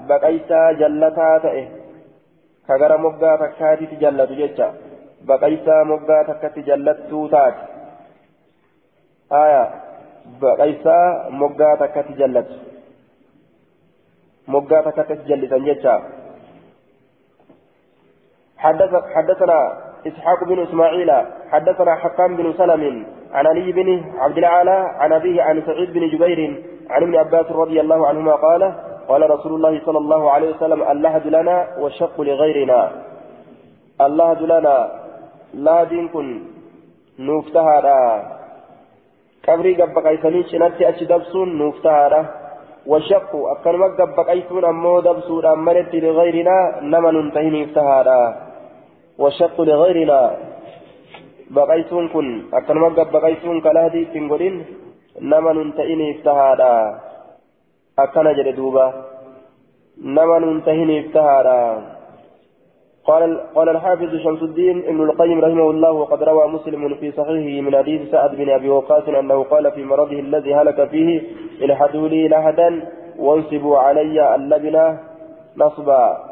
[0.08, 1.62] baqaysaa jallataa ta'e
[2.66, 4.72] ka gara moggaa takkaatitti jallatu jecha
[5.26, 7.62] baqaysaa moggaa takkatti jallattuu taate
[9.42, 9.62] aya
[10.40, 12.54] baqaysaa moggaa takkatti jallatu
[14.46, 16.00] moggaa takkatti jallisan jecha
[18.60, 19.58] حدثنا
[20.06, 21.10] إسحاق بن إسماعيل
[21.52, 26.40] حدثنا حكام بن سلم عن علي بن عبد الأعلى عن أبيه عن سعيد بن جبير
[26.90, 28.72] عن ابن عباس رضي الله عنهما قال
[29.08, 32.80] قال رسول الله صلى الله عليه وسلم اللهد لنا والشق لغيرنا.
[34.00, 34.76] اللهد لنا
[35.54, 36.26] لا دينكن
[37.18, 38.00] نفتهارا
[39.42, 42.20] كبري قبق بقيسني شنتي أتش دبسون نفتهارا
[42.86, 46.56] والشق أكن قبق أيسون أمو دبسون أمنت لغيرنا
[46.92, 48.20] نمن انتهي نفتهارا
[49.18, 50.20] والشق لغيرنا
[51.50, 54.54] بقيتون كن أكنما بقيتون كالهدي تنقلين
[55.20, 56.74] نما ننتهيني افتهادا
[57.98, 59.04] أكنا جلدوبا
[60.04, 61.60] نما ننتهيني افتهادا
[63.04, 67.76] قال قال الحافظ شمس الدين ابن القيم رحمه الله وقد روى مسلم في صحيحه من
[67.76, 71.22] حديث سعد بن ابي وقاص انه قال في مرضه الذي هلك فيه
[71.62, 72.88] الحدوا لي لهدا
[73.18, 74.98] وانصبوا علي اللبنه
[75.56, 76.30] نصبا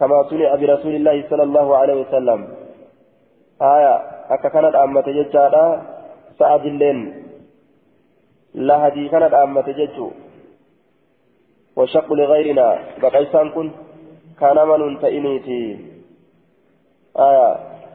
[0.00, 2.48] كما صنع برسول الله صلى الله عليه وسلم
[3.62, 3.94] آية
[4.30, 5.82] أكا كانت أمة ججارة
[6.38, 6.98] سعد اللين
[8.54, 10.10] لا هدي كانت أمة ججو
[11.76, 12.78] وشق لغيرنا.
[13.02, 13.70] بقيسان كن
[14.40, 15.62] كان من تئنيتي
[17.16, 17.48] آية.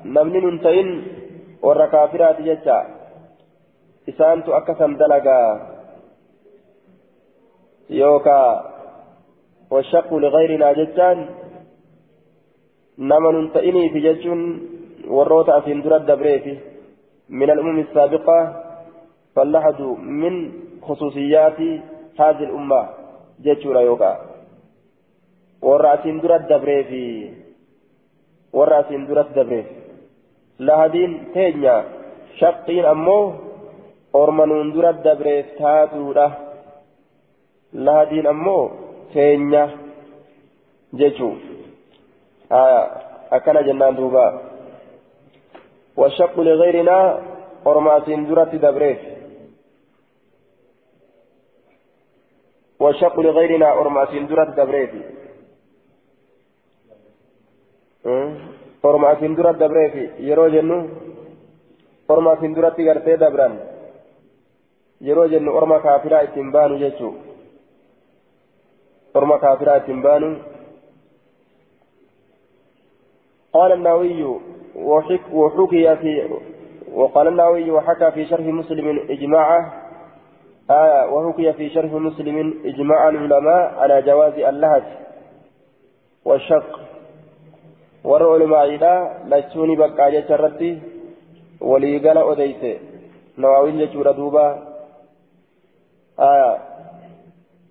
[0.06, 0.90] نمني ننتئن
[1.62, 2.80] والركافرات ججا.
[4.10, 5.42] إسانت أكثم دلقا.
[7.90, 8.42] يوكا.
[9.72, 11.20] والشق لغيرنا ججان.
[12.98, 14.42] nama nun ta'iniifi jechuun
[15.06, 16.58] warroota asiin dura dabreefi
[17.30, 18.64] من الأمم السابقة.
[19.36, 20.52] فاللحد من
[20.82, 21.60] خصوصيات
[22.20, 22.97] هذه الأمة.
[23.46, 24.12] جتشورا يوكا
[25.62, 27.08] ورأسين درت دبريفي
[28.54, 29.66] ورأسين درت دبريف
[30.60, 31.76] لهدين تينيا
[32.40, 33.20] شقين أمو
[34.16, 36.28] أورمنون درت دبريف تاتورا
[37.74, 38.60] لهدين أمو
[39.14, 39.64] تينيا
[40.94, 41.32] جتشو
[42.52, 42.82] آية
[43.36, 44.26] أكن جنان دوبا
[45.98, 46.98] والشق لغيرنا
[47.68, 49.17] أرماسين درة دبريف
[52.80, 54.92] والشق لغيرنا أرماسين درة دبريف
[58.86, 60.88] أرماسين درة دبريف يرو جنو
[62.12, 63.54] أرماسين درة غرتي دبران
[65.02, 67.12] يرو جنو أرما كافرة إتنبانو جيتشو.
[69.16, 70.30] أرما كافرة إتنبانو.
[73.54, 74.40] قال النووي
[74.76, 76.40] وحكي في
[76.94, 79.87] وقال النووي وحكى في شرح مسلم إجماعه
[80.72, 84.84] آية وحكي في شرح مسلم إجماع العلماء على جواز اللهج
[86.26, 86.80] والشق.
[88.42, 90.80] المعيدة لجوني بقى جرتي
[91.62, 92.82] ولي قال أديت.
[93.38, 94.68] نواوي لجور دوبا.
[96.20, 96.58] آية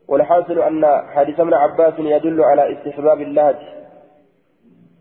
[0.08, 3.56] والحاصل أن حديث ابن عباس يدل على استحباب اللهج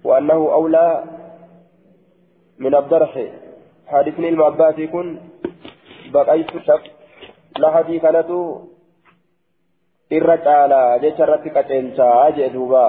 [0.04, 1.04] وأنه أولى
[2.60, 3.24] من الضرح
[3.88, 5.20] حادثني المعبات يكون
[6.14, 6.48] بقيت
[7.60, 8.30] لحدي كانت
[10.14, 12.88] إرت على جشرت كتنشا جدوبا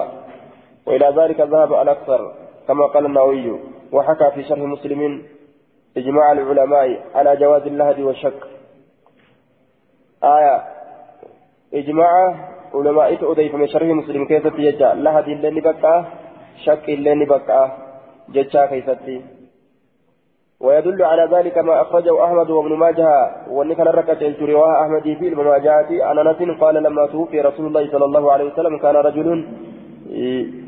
[0.85, 2.33] وإلى ذلك ذهب الأكثر
[2.67, 3.59] كما قال النووي.
[3.91, 5.23] وحكى في شرح مسلم
[5.97, 8.41] إجماع العلماء على جواز اللهد والشك.
[10.23, 10.63] آية.
[11.73, 12.11] إجماع
[12.73, 16.05] علماء أضيف من شرح مسلم كيف يجا لا هدي اللي بقى
[16.65, 17.71] شك اللي بقى
[18.29, 19.36] ججا كيفتي
[20.59, 26.03] ويدل على ذلك ما أخرجه أحمد وابن ماجه وأن كان ركعت رواه أحمد في المواجهة
[26.03, 29.47] عن أنس قال لما توفي رسول الله صلى الله عليه وسلم كان رجل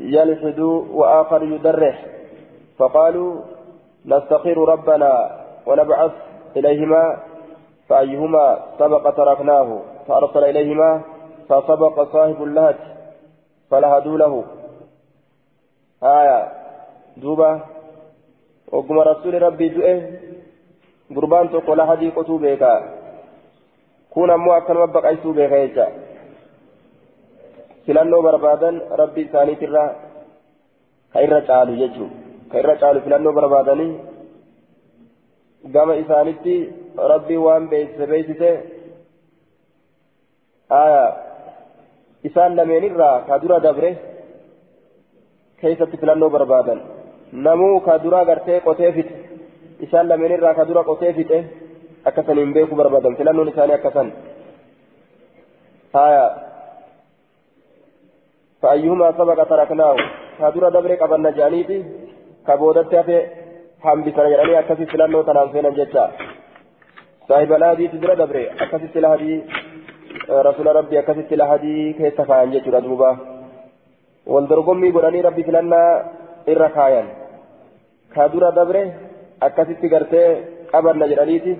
[0.00, 0.60] يلحد
[0.92, 2.06] وآخر يدرح
[2.78, 3.40] فقالوا
[4.06, 5.30] نستخير ربنا
[5.66, 6.12] ونبعث
[6.56, 7.16] إليهما
[7.88, 9.78] فأيهما سبق تركناه؟
[10.08, 11.00] فأرسل إليهما
[11.48, 12.74] فسبق صاحب اللهج
[13.70, 14.44] فلهدوا له.
[16.02, 16.48] آية.
[17.16, 17.60] دوبة.
[18.72, 19.96] رسول ربي دؤه
[21.16, 22.74] قربان تقول هدي قطو بيكا
[24.10, 25.86] كون أمو أكن مبق أيسو بيكا يجا
[27.86, 29.88] filannoo barbaadan rabbi isaaniitirraa
[31.12, 32.10] ka irra caalu jechuun
[32.50, 33.92] ka irra caalu filannoo barbaadanii
[35.74, 36.54] gama isaanitti
[37.12, 38.50] rabbi waan beeksise beeksise
[42.28, 43.90] isaan lameenirraa ka dura dabre
[45.60, 46.80] keessatti filannoo barbaadan
[47.32, 49.14] namuu ka dura gartee qotee fixe
[49.86, 51.38] isaan lameenirraa ka dura qotee fixe
[52.04, 54.12] akkasaniin beekuu barbaadan filannoon isaanii akkasan
[58.62, 59.96] فأيهما سبق تركناه
[60.38, 61.78] كدر دبر قبلنا جانيتي
[62.46, 63.18] كبودت هفه
[63.84, 66.04] هم بسنا جراني أكسي سلانو تنانسينا جتا
[67.28, 69.32] صاحب الهدي تدر دبر أكسي سلهدي
[70.30, 73.10] رسول ربي أكسي سلهدي كيف تفاين جتا دوبا
[74.26, 75.80] والدرقمي قراني ربي سلنا
[76.48, 77.02] إرخايا
[78.14, 78.76] كدر دبر
[79.42, 80.24] أكسي تغرتي
[80.72, 81.52] قبلنا جرانيتي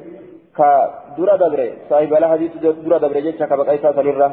[0.57, 4.30] كدر دبر صاحب الهدي تدر دبر جتا كبقايسا سنرة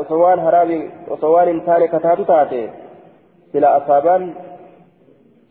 [0.00, 0.78] osoo waan haraami
[1.14, 2.60] osoo waan hin taane kataatu taate
[3.52, 4.24] sila asaabaan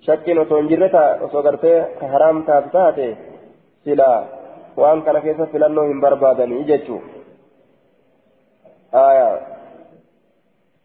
[0.06, 0.90] shakkiin osoo hin jirre
[1.28, 3.08] osoo gartee ka haraam taatu taate
[3.84, 4.08] sila
[4.82, 7.02] waan kana keessa filannoo hin barbaadanii jechuu
[8.94, 9.48] آية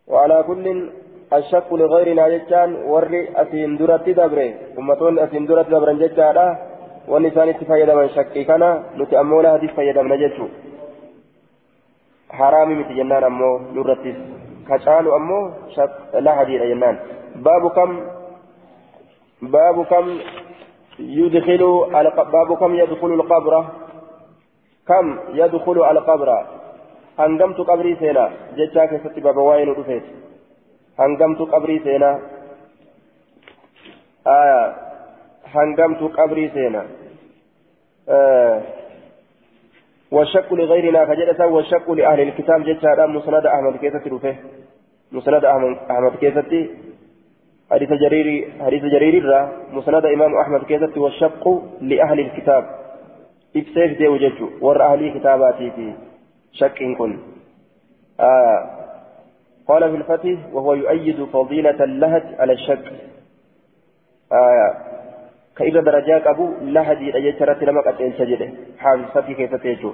[0.07, 0.93] وعلى كل
[1.33, 6.47] الشك لغيرنا جتان وري أسين درت دبره أمتون أسين درت دبرا جتانا
[7.09, 8.62] والنسان اتفايدا من شكي كان
[8.99, 10.47] نتأمولا هدف فايدا من جتو.
[12.39, 14.18] حرامي متي جنان أمو نورتيس
[14.68, 15.39] كشالو أمو
[15.76, 15.93] شك
[16.24, 16.97] لا حديث جنان.
[17.45, 17.91] باب كم
[19.43, 20.07] باب كم
[20.99, 21.62] يدخل
[22.35, 23.55] باب كم يدخل القبر؟
[24.89, 25.07] كم
[25.41, 26.28] يدخل على القبر؟
[27.18, 28.24] هنجمت قبري سينا
[28.57, 30.21] جتشا كيست بابا وين ودفيت
[30.99, 32.20] قبري سينا.
[34.26, 34.74] آية.
[35.47, 36.86] هنجمت قبري سينا.
[38.09, 38.62] آه.
[40.11, 44.36] والشك لغيرنا كجلسا والشك لأهل الكتاب جتشا مسند أحمد كيسة رفه.
[45.12, 46.68] مسند أحمد كيسة
[47.70, 52.64] حديث جرير حديث جرير الرا مسند إمام أحمد كيسة والشق لأهل الكتاب.
[53.57, 54.49] إبسيف دي وججو.
[54.61, 55.93] ور أهل كتاباتي في
[56.53, 57.18] شك كن.
[58.20, 58.82] آه
[59.72, 62.84] قال في الفتح وهو يؤيد فضيلة اللهج على الشك.
[64.32, 64.70] آه
[65.56, 66.46] كإذا درجات أبو
[66.76, 68.48] لهدي أجترت لما قد انسجده
[68.78, 69.92] حافظ فتي كيف تيجو.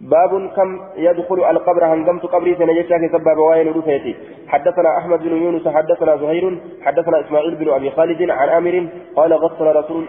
[0.00, 4.14] باب كم يدخل القبر هنقمت قبري سنجتا في سبب وائل رفيتي.
[4.52, 6.44] حدثنا أحمد بن يونس حدثنا زهير
[6.86, 8.74] حدثنا إسماعيل بن أبي خالد عن آمر
[9.16, 10.04] قال غسل رسول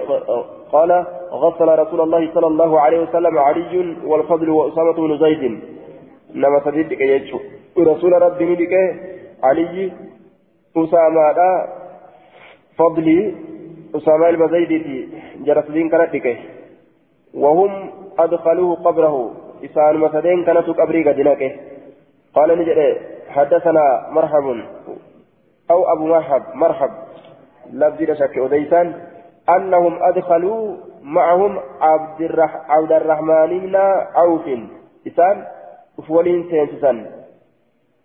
[0.72, 0.92] قال
[1.44, 5.44] غسل رسول الله صلى الله عليه وسلم علي والفضل وأسامة بن زيد.
[6.36, 7.40] نما صديق يجو
[7.78, 8.74] رسول ربي ندك
[9.44, 9.92] علي
[10.78, 11.40] أسامة
[12.78, 13.36] فضلي
[13.96, 15.08] أسامة المزيدي
[15.46, 16.38] جرسدين كانت لكي
[17.34, 19.32] وهم أدخلوه قبره
[19.66, 21.60] إسان مسدين كانت قبري قدناك
[22.36, 22.98] قال نجد
[23.30, 24.46] حدثنا مرحب
[25.72, 26.90] أو أبو مرحب مرحب
[27.74, 28.94] لفظ شك أديسان
[29.50, 33.76] أنهم أدخلوا معهم عبد, الرح عبد الرحمن بن
[34.16, 34.46] عوف
[35.08, 35.46] إسان
[36.00, 37.06] أفولين سينسسان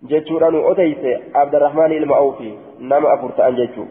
[0.03, 1.03] جتشوران أديس
[1.34, 3.84] عبد الرحمن المعوفي نما أفرت أن جتشو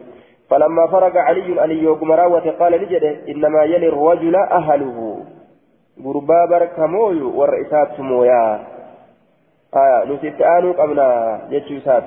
[0.49, 5.17] فلما فرغ علي علي وقمراوة قال نجده إنما يلي الرجل أهله
[6.05, 8.43] غربا بركموي والرئيسات سمويا
[9.75, 11.07] آية نسيت آنو قبنا
[11.51, 12.03] جتشوسات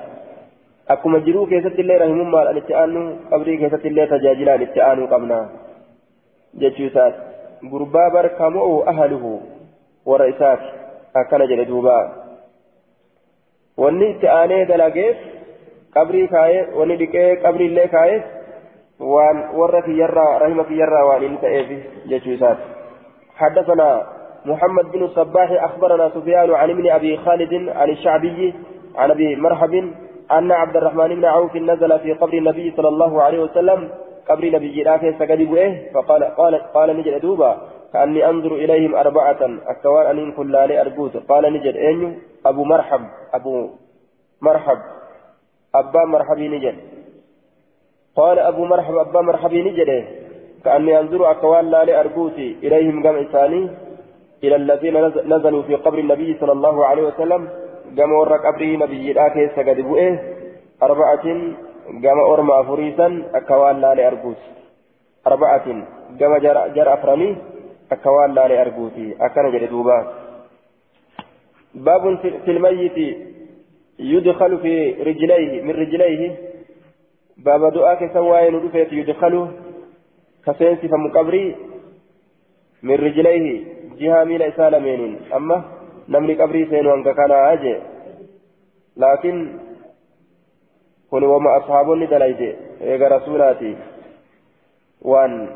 [0.89, 5.39] أكما جرو كيست الله رحمه مال الاتآنو قبري كيست الله تجاجلا الاتآنو قبنا
[6.61, 7.15] جتشوسات
[7.71, 9.39] غربا بركمو أهله
[10.05, 10.59] والرئيسات
[11.21, 11.99] أكنا جلدوبا
[13.77, 15.17] wanni itti aanee dalageef
[15.95, 18.23] qabrii kaayee wanni dhiqee qabriillee kaayee
[19.13, 21.69] waan warra kiyyarraa rahima kiyyarraa waan inni ta'eef
[22.09, 22.63] jechuu isaati.
[23.37, 23.89] حدثنا
[24.45, 28.53] محمد بن الصباح أخبرنا سفيان عن ابن أبي خالد عن الشعبي
[28.95, 29.73] عن أبي مرحب
[30.31, 33.89] أن عبد الرحمن بن عوف نزل في قبر النبي صلى الله عليه وسلم
[34.29, 37.51] قبر نبي جلاك سجد إيه فقال قال قال نجد دوبا
[37.97, 41.17] كأني أنظر إليهم أربعة أكوان أنين كلالي أرجوت.
[41.29, 43.01] قال نجد أين أبو مرحب
[43.33, 43.69] أبو
[44.41, 44.79] مرحب
[45.75, 46.77] أبا مرحبي نجد.
[48.15, 49.89] قال أبو مرحب أبا مرحبي نجد.
[50.63, 53.61] كأني أنظر أكوان لالي أرجوتي إليهم جمع ثاني
[54.43, 54.95] إلى الذين
[55.33, 57.49] نزلوا في قبر النبي صلى الله عليه وسلم.
[57.97, 60.19] جمع قبره نبي الآكي سجد بؤه
[60.83, 61.25] أربعة
[62.03, 64.41] جمع أرمى فريسا أكوان لالي أرجوت.
[65.27, 65.67] أربعة
[66.19, 67.56] جمع جر, جر أفراني.
[67.91, 70.13] أكوان لالي أرجوتي أكن جلدوبا
[71.73, 73.17] باب في الميت
[73.99, 76.35] يدخل في رجليه من رجليه
[77.37, 79.47] باب دعاء سواء ندفت يدخل
[80.45, 81.55] كسينس فمقبري
[82.83, 83.63] من رجليه
[83.99, 85.63] جهة ميل إسالمين أما
[86.09, 87.75] نمني قبري سين وانك كان أجي
[88.97, 89.35] لكن
[91.11, 93.75] كن وما أصحابني دلائجي إيغا رسولاتي
[95.01, 95.49] وان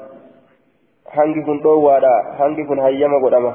[1.16, 3.54] hangi kun dhoowwaadha hangi kun hayyama godhama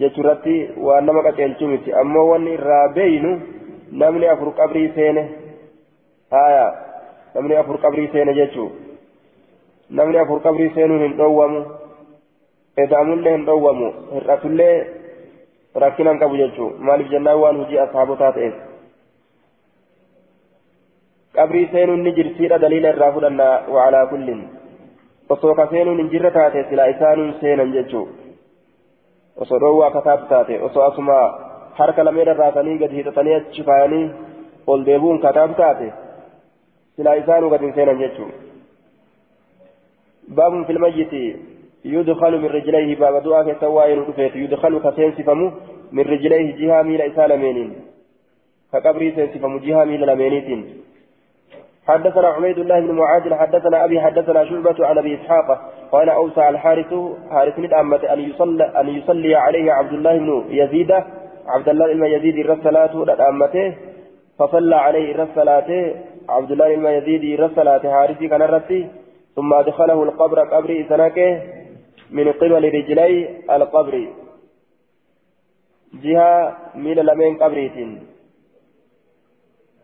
[0.00, 3.32] jechuurratti waan nama qaceelchu miti ammoo wanni irraa beeynu
[3.92, 5.22] namni afur qabrii seene
[6.30, 6.64] haya
[7.34, 8.70] namni afur qabrii seene jechuu
[9.90, 11.60] namni afur qabrii seenuun hin dhoowwamu
[12.84, 14.74] eda'amullee hin dhoowwamu hir'atullee
[15.84, 18.54] rakkina hin qabu jechuu maaliif jennaan waan hojii ashaabotaa ta'eef
[21.36, 24.42] qabrii seenuun ni jirsiidha daliila irraa fudhanna wacalaa kullin
[25.34, 28.04] osoo ka seenuun hin jirre taate silaa isaanuun seenan jechuu
[29.46, 31.18] osoo dhoowwaa kataatu taate osoo asuma
[31.80, 34.06] harka lameen irraasanii gadi hidhatanii achi kaayanii
[34.74, 35.92] ol deebuun kataatu taate
[36.96, 38.30] silaa isaanuu gadi hin seenan jechuu
[40.28, 41.12] باب في الميت
[41.84, 45.50] يدخل من رجليه باب دعاء كسوائل رفيت يدخل كسين سفمو
[45.92, 47.72] من رجليه جهة ميل إسالمين
[48.72, 50.60] كقبري سيسفمو جهة ميل لمينيتين
[51.86, 56.94] حدثنا عبيد الله بن معاذ حدثنا أبي حدثنا شعبة عن أبي إسحاق قال أوسع الحارث
[57.30, 60.92] حارث الأمة أن يصلي أن يصلي عليه عبد الله بن يزيد
[61.46, 63.74] عبد الله بن يزيد الرسلاته لأمته
[64.38, 65.94] فصلى عليه الرسلاته
[66.28, 68.88] عبد الله بن يزيد الرسلاته حارثي كان الرسي
[69.36, 71.42] ثم أدخله القبر قبر سنكه
[72.10, 74.08] من قبل رجلي القبر.
[75.94, 77.90] جهة ميل لمن قبريتين.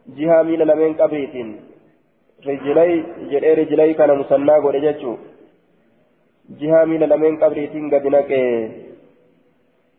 [0.08, 1.67] جهة ميل لمن قبريتين.
[2.46, 5.12] رجلي جري رجلي كان مسنى قد جتشو
[6.60, 8.70] جهة من لمن قبريتين قد نكه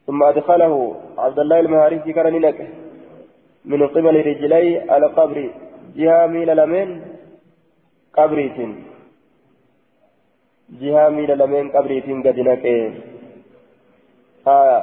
[0.08, 0.74] ثم أدخله
[1.18, 2.68] عبد الله المهارسي كان نكه
[3.66, 5.38] من قبل رجلي على قبر
[5.96, 6.88] جهة من لمن
[8.18, 8.72] قبريتين
[10.82, 12.92] جهة من لمن قبريتين قد نكه
[14.48, 14.82] آه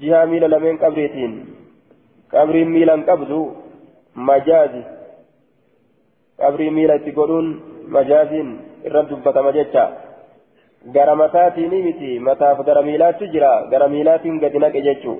[0.00, 1.32] لمن قبريتين
[2.32, 3.42] قبرين ميلان قبضو
[4.16, 4.99] مجازي
[7.18, 7.48] godhuun
[7.96, 8.48] majaaziin
[8.84, 9.84] irra dubbatama jecha
[10.94, 15.18] gara mataatiin miti mataaf gara miilaatti jira gara miilaatiin gadi naqe jechuu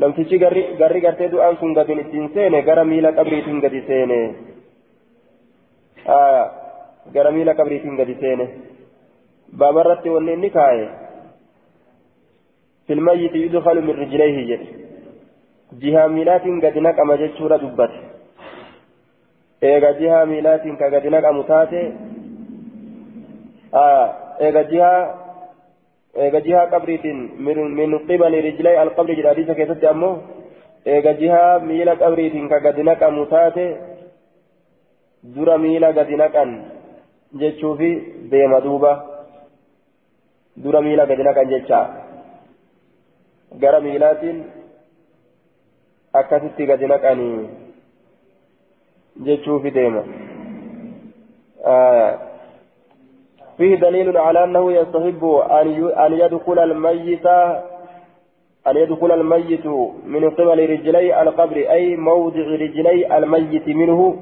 [0.00, 4.18] namtichi garri gartee du'aan sun gadin ittiin seene gara miila qabriitiin gadi seene
[7.14, 8.46] gara miila qabriitiin gadi seene
[9.62, 10.88] baabarratti wanni inni kaaye
[12.88, 14.68] filmayyiti yudkalu min rijlayhi jedhe
[15.80, 18.15] jihaa miilaatiin gadi naqama jechuudha dubbate
[19.62, 21.80] eega jihaa miilaatiin ka gadi naqamu taate
[24.40, 25.00] eega jihaa
[26.14, 30.14] eega jihaa qabriitiin min qibali rijlay alqabri jedha hadiisa keessatti ammoo
[30.94, 33.66] eega jihaa miila qabriitiin ka gadi naqamu taate
[35.34, 36.56] dura miila gadi naqan
[37.40, 37.90] jechuufi
[38.30, 38.92] deema duuba
[40.64, 41.80] dura miila gadi naqan jecha
[43.52, 44.44] gara miilaatiin
[46.12, 47.65] akkasitti gadi naqanii
[49.20, 50.04] جتشوف ديما.
[51.64, 52.18] آه.
[53.56, 55.24] فيه دليل على أنه يستحب
[56.04, 57.26] أن يدخل الميت
[58.66, 59.66] أن يدخل الميت
[60.06, 64.16] من قبل رجلي القبر أي موضع رجلي الميت منه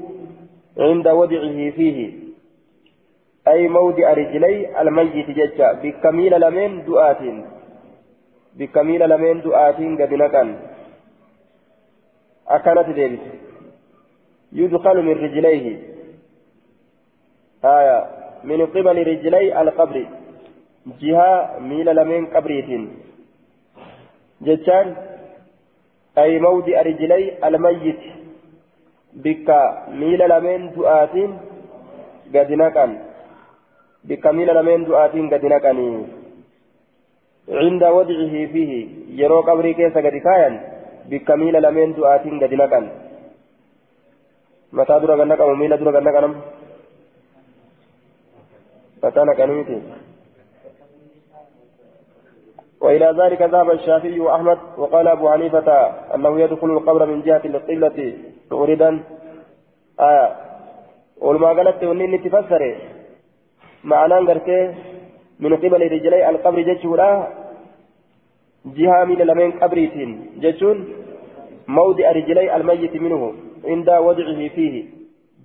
[0.79, 2.13] عند وضعه فيه.
[3.49, 7.23] أي موضع رجلي الميت ججا بكميل لمن دعات
[8.57, 10.55] بكميل لمن دعات قد نكن
[12.49, 13.21] أكلت ديبس
[14.55, 15.67] يدخل من رجليه.
[17.65, 17.99] آية.
[18.45, 19.97] من قبل رجلي القبر.
[21.01, 22.71] جهة ميل لمن قبريت.
[24.47, 24.97] جتان.
[26.19, 28.03] أي موضع رجلي الميت.
[29.25, 29.49] بك
[30.01, 31.17] ميل لمن دعات
[32.35, 32.91] قد نكن
[34.05, 35.79] بك ميل لمن دعات قد نكن
[37.49, 38.73] عند وضعه فيه.
[39.21, 40.55] يرو قبري كيس قد كاين
[41.11, 42.85] بك ميل لمن دعات قد نكن
[44.79, 46.35] mataa dura ganna qabu miila dura ganna qanam
[49.03, 49.81] mataa naqanii
[52.85, 55.68] وإلى ذلك ذهب الشافعي وأحمد وقال أبو حنيفة
[56.14, 57.99] أنه يدخل القبر من جهة القبلة
[58.53, 58.91] موردا
[60.01, 60.29] آية
[61.25, 62.62] ولما قالت ونين تفسر
[63.85, 64.59] معناه قرتي
[65.41, 67.11] من قبل رجلي القبر جتشورا
[68.79, 70.11] جهة من لمن قبريتين
[70.43, 70.77] جتشون
[71.68, 73.22] موضع رجلي الميت منه
[73.65, 74.85] عند وضعه فيه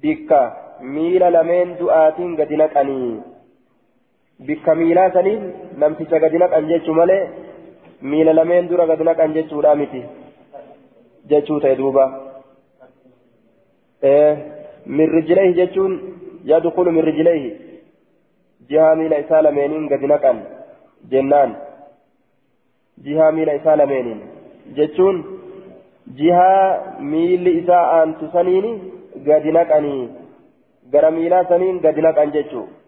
[0.03, 0.32] بك
[0.82, 3.03] ميل لمن دعاتين قد نقني
[4.47, 5.41] bikka miilaa saniin
[5.82, 7.24] namticha gadi naqan jechuu malee
[8.11, 10.03] miila lameen dura gadi naqan jechuudha miti
[11.32, 12.05] jechuu ta'e duuba
[14.97, 15.97] min rijleehi jechuun
[16.51, 17.49] yadkulu min rijleehi
[18.70, 20.39] jihaa miila isaa lameeniin gadi naqan
[21.11, 21.57] jennaan
[23.07, 24.24] jihaa miila isaa lameeniin
[24.80, 25.22] jechuun
[26.18, 28.68] jihaa miilli isaa aantu saniin
[29.30, 30.03] gadi naqanii
[30.93, 32.80] gara miilaa saniin gadi naqan jechuudha.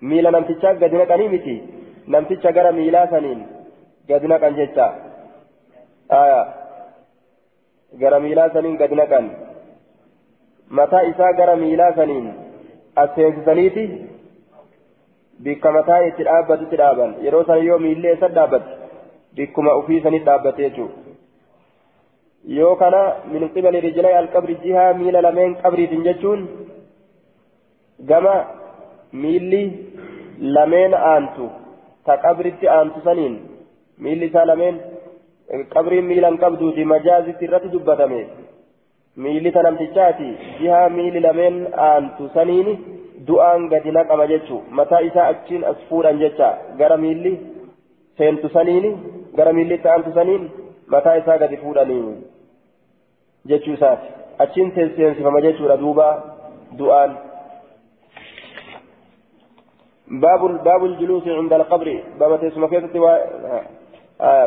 [0.00, 1.54] miila namtichaa gadi naqanii miti
[2.14, 3.40] namticha gara miilaa saniin
[4.08, 4.86] gadi naqan jecha
[8.02, 9.28] gara miilaa saniin gadi naqan
[10.80, 12.32] mataa isaa gara miilaa saniin
[13.02, 13.84] as seensisaniiti
[15.42, 18.70] bikka mataa itti dhaabbatutti dhaaban yeroo san yoo miillee isa dhaabbate
[19.36, 21.09] bikkuma ofii sanitti dhaabbate jechuudha
[22.44, 26.48] yoo kana min qibali rijlay alqabri jihaa miila lameen qabriitiin jechuun
[28.10, 28.36] gama
[29.12, 29.62] miilli
[30.56, 31.50] lameen aantu
[32.06, 33.34] ta qabritti aantu saniin
[33.98, 34.80] miilli isaa lameen
[35.74, 38.20] qabriin miilan qabduuti majaazitti irratti dubbatame
[39.24, 40.28] miilli ta namtichaati
[40.60, 41.56] jihaa miilli lameen
[41.88, 42.68] aantu saniin
[43.28, 47.32] du'aan gadi naqama jechu mataa isaa achiin as fuudhan jecha gara miilli
[48.18, 48.86] seentu saniin
[49.36, 50.50] gara miilli itti aantu saniin
[50.90, 52.04] mataa isaa gadi fuudhanii
[53.46, 53.80] jechuu
[54.38, 56.06] achiin seensifama jechuudha duuba
[56.78, 57.18] du'aan.
[60.10, 62.84] باب الجلوس عند القبر باب تسمى كيف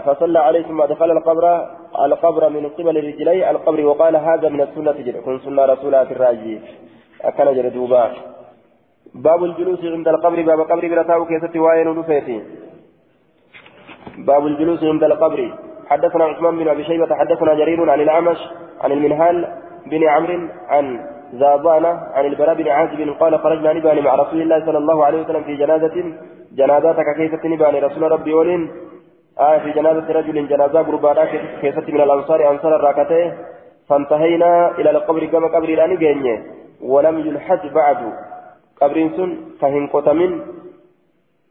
[0.05, 1.45] فصلى عليه ثم دخل القبر
[2.05, 6.59] القبر من قبل رجلي القبر وقال هذا من السنة جل كن سنة رسولات الراجي
[7.21, 8.11] أكن جلدوبا
[9.15, 11.87] باب الجلوس عند القبر باب قبر برتاو كيف وين
[14.17, 15.39] باب الجلوس عند القبر
[15.93, 18.39] حدثنا عثمان بن أبي شيبة حدثنا جرير عن الأعمش
[18.83, 19.35] عن المنهال
[19.91, 20.39] بن عمرو
[20.69, 20.85] عن
[21.33, 25.43] زابانا عن البراء بن عازب قال خرجنا نباني مع رسول الله صلى الله عليه وسلم
[25.43, 25.95] في جنازة
[26.59, 27.79] جنازتك كيف نباني.
[27.79, 28.71] رسول ربي ولين
[29.39, 31.25] آه في جنازة رجل جنازة قربانا
[31.61, 33.33] كيف من الأنصار أنصار الراكتين
[33.89, 36.35] فانتهينا إلى القبر كما قبر الآن جيني
[36.81, 37.97] ولم يلحد بعد
[38.81, 39.29] قبر سن
[39.59, 40.31] فهن قتمن.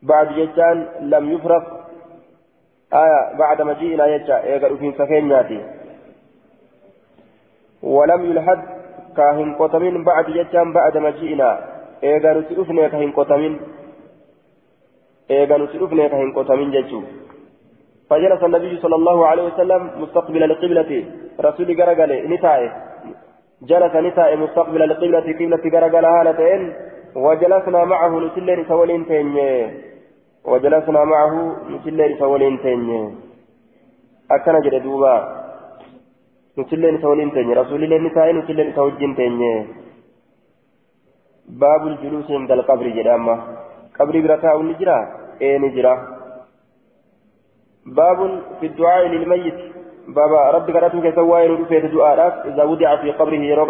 [0.02, 1.81] بعد جتان لم يفرق.
[2.92, 5.32] آية بعد مجيئنا يجا يقرأ في سكين
[7.82, 8.60] ولم يلحد
[9.16, 11.50] كاهن قتمين بعد جتان بعد مجيئنا.
[12.04, 13.60] إيغا نسلفنا كاهن قتمين
[15.30, 17.00] إيغا نسلفنا كاهن قتمين جتو
[18.10, 21.04] فجلس النبي صلى الله عليه وسلم مستقبل القبلة.
[21.40, 22.70] رسول قرقل نتائه
[23.62, 26.62] جلس نتائه مستقبل القبلة قبلة قرقل هالتين
[27.14, 29.91] وجلسنا معه نسلين سولين تيني
[30.44, 33.14] وجلسنا معه نسلين سولين تيني
[34.30, 35.42] أكنا جد دوبا
[36.56, 39.52] nutilleen isa waliin teenye rasuulilleen ni taa'e nutilleen isa wajjin teenye
[41.60, 43.36] baabul juluusi inda alqabri jedhe amma
[43.98, 44.96] qabrii bira taa'u ni jira
[45.48, 45.92] ee ni jira
[48.00, 49.58] baabun fi du'aa'i lilmayyit
[50.18, 53.66] baaba rabbi kadhatu keessa waa'ee nu dhufeete du'aadhaaf iza wudica fi qabrihi yeroo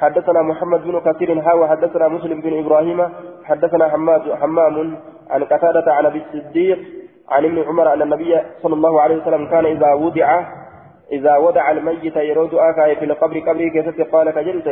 [0.00, 3.00] حدثنا محمد بن كثير هاوى حدثنا مسلم بن إبراهيم
[3.44, 4.96] حدثنا حماد حمام
[5.30, 6.78] عن قتادة عن أبي الصديق
[7.28, 10.28] عن ابن عمر أن النبي صلى الله عليه وسلم كان إذا وضع
[11.12, 14.68] إذا وضع الميت يرود آكاية في القبر قبره كيست قال كجلت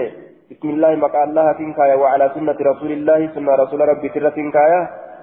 [0.50, 4.80] بسم الله مقال الله تنكايا وعلى سنة رسول الله سنة رسول ربي ترى تنكايا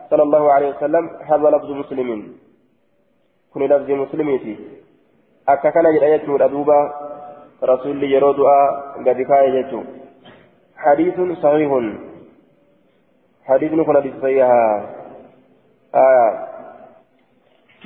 [0.10, 2.38] صلى الله عليه وسلم هذا لفظ مسلمين
[3.54, 4.56] كن لفظ مسلميتي
[5.50, 6.80] أكا كان جرأيت أدوبا
[7.66, 8.40] رسول يرود
[9.08, 9.84] قد كايا
[10.78, 11.72] حديث صحيح.
[13.46, 14.50] حديث نكون حديث صحيح.
[15.96, 16.32] آه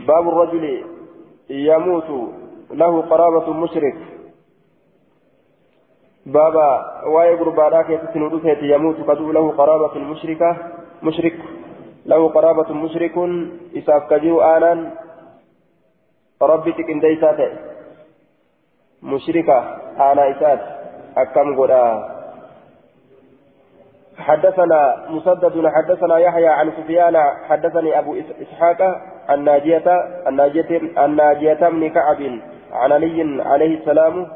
[0.08, 0.86] باب الرجل
[1.50, 2.10] يموت
[2.72, 3.98] له قرابة مشرك.
[6.26, 6.70] بابا
[7.14, 10.58] واي غربانا كيف سنودك يموت قد له قرابة مشركة.
[11.04, 11.38] مشرك.
[12.06, 13.16] له قرابة مشرك.
[13.78, 14.92] إساف كجيو آنا
[16.42, 17.40] ربي تكن ديسات
[19.04, 19.60] مشركة
[20.00, 20.60] آنا إسات
[21.18, 22.10] أكم غدا
[24.18, 27.18] حدثنا مسدد حدثنا يحيى عن سفيان
[27.50, 29.88] حدثني أبو إسحاق الناجية
[30.28, 32.22] الناجية الناجية بن كعب
[32.72, 34.28] عن علي عليه السلام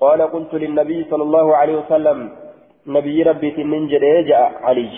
[0.00, 2.30] قال قلت للنبي صلى الله عليه وسلم
[2.86, 4.90] نبي ربي تنجد جاء علي.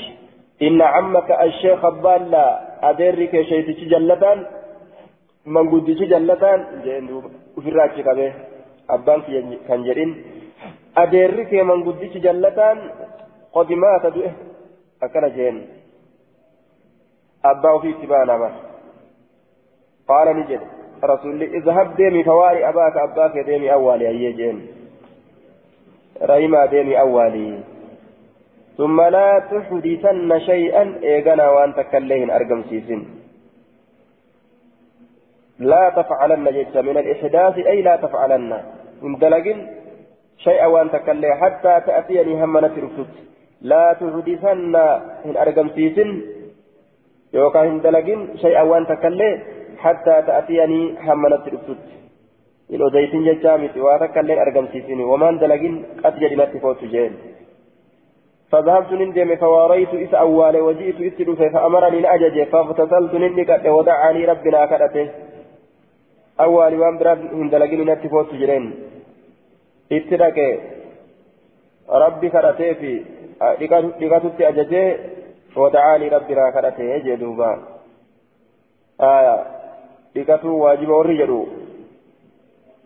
[0.63, 4.47] إن عمك الشيخ أبالا أدرك شيتك جلتان
[5.47, 6.61] من قدتك جلتان
[7.09, 8.33] دوبا وفي الراجل
[8.95, 9.21] أبان
[9.69, 10.11] كان جرين
[10.97, 12.79] أدرك من قدتك جلتان
[13.53, 14.33] قد مات دوئه
[15.03, 15.57] أكل جين
[17.45, 18.51] أباه في تبانا ما
[20.09, 20.61] قال نجد
[21.05, 24.57] رسول اذهب ديمي فواري أباك أباك ديمي أولي أي جين
[26.23, 27.61] رحمة ديمي أولي
[28.77, 33.03] ثم لا تحدثن شيئا إيغانا وأن تكلين أرقم سيسن
[35.59, 38.63] لا تفعلن جيتش من الإحداث أي لا تفعلن
[39.05, 39.59] إن دلقن
[40.39, 43.13] شيئا وأن تكلي حتى تأتيني همنا ترفت
[43.63, 44.75] لا تحدثن
[45.27, 46.11] إن أرقم سيسن.
[47.35, 49.31] يوكا إن دلقن شيئا وأن تكلي
[49.79, 51.83] حتى تأتيني همنا ترفت
[52.73, 55.01] إن أديتن ججامت وأتكلين أرقم سيسن.
[55.11, 55.75] ومن دلقن
[56.05, 57.13] قد جدنا تفوت جين
[58.53, 65.07] فذهبت نندم فواريت إس أول وجئت إسلوف فأمرني الأجج فاغتسلت نندك ودعاني ربنا كرته
[66.41, 68.65] أول وان براد هندلقين نتفوت جرين
[69.93, 70.39] اتدك
[71.89, 73.05] ربي كرته في
[74.01, 74.97] لقاتت أججي
[75.57, 77.51] ودعاني ربنا كرته جدوبا
[79.01, 79.37] آية
[80.17, 81.47] لقاتو واجب ورجلو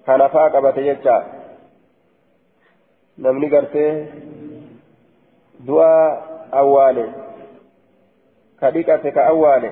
[0.06, 1.16] كان فاقبت يجا
[3.18, 3.86] نمني قرته
[5.60, 5.96] du'a
[6.52, 7.04] awwaale
[8.60, 9.70] ka dhiqate ka awwaale.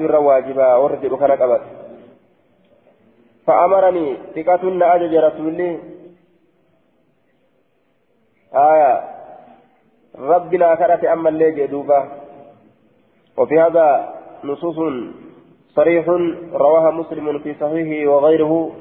[0.00, 1.88] Irra waajibaa warra jedhu kana qabate.
[3.48, 5.78] فأمرني ثقة أجج رسولي
[8.54, 9.04] آية
[10.18, 12.08] ربنا كرت أما اللي دوبا
[13.38, 14.14] وفي هذا
[14.44, 14.76] نصوص
[15.68, 16.08] صريح
[16.52, 18.72] رواها مسلم في صحيحه وغيره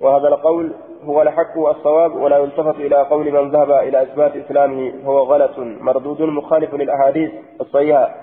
[0.00, 0.72] وهذا القول
[1.04, 6.22] هو الحق والصواب ولا يلتفت إلى قول من ذهب إلى إثبات إسلامه هو غلط مردود
[6.22, 7.30] مخالف للأحاديث
[7.60, 8.14] الصحيحة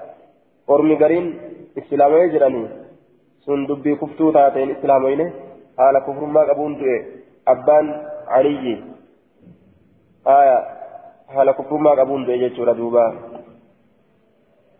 [0.68, 1.40] قرم قرين
[1.78, 2.68] إسلام يجرني
[3.46, 5.22] سندبي كفتو تاتين إسلامين
[5.80, 6.74] على كفر ما قبون
[7.48, 7.86] أبان
[8.28, 8.84] علي
[10.28, 10.60] آية
[11.30, 13.06] على كفر ما قبون جيتشورا دوبا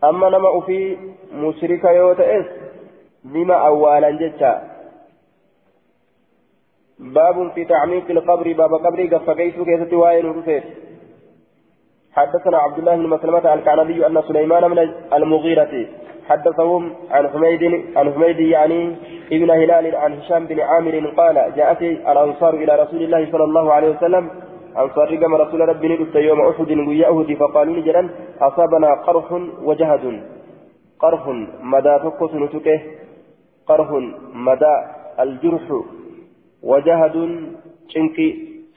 [0.04, 0.96] أما نما في
[1.32, 2.46] مشرك يوتئس
[3.24, 4.52] بما أولا جيتشا
[6.98, 10.64] باب في تعميق القبر باب قبري قف كيف كيف وائل رفيت
[12.16, 14.78] حدثنا عبد الله بن مسلمة الكعنبي أن سليمان من
[15.12, 15.86] المغيرة
[16.28, 17.62] حدثهم عن حميد
[17.96, 18.96] عن حميد يعني
[19.32, 23.90] ابن هلال عن هشام بن عامر قال جاءت الأنصار إلى رسول الله صلى الله عليه
[23.96, 24.30] وسلم.
[24.78, 28.08] أنصار كما رسول ربي ندفت يوم أحد ويا أهد فقالوا لجلا
[28.40, 29.32] أصابنا قرح
[29.62, 30.04] وجهد.
[31.00, 31.22] قرح
[31.62, 32.80] مدى تقص نتكه
[33.66, 33.88] قرح
[34.48, 34.74] مدى
[35.20, 35.66] الجرح
[36.62, 37.16] وجهد.
[37.88, 38.28] شنكي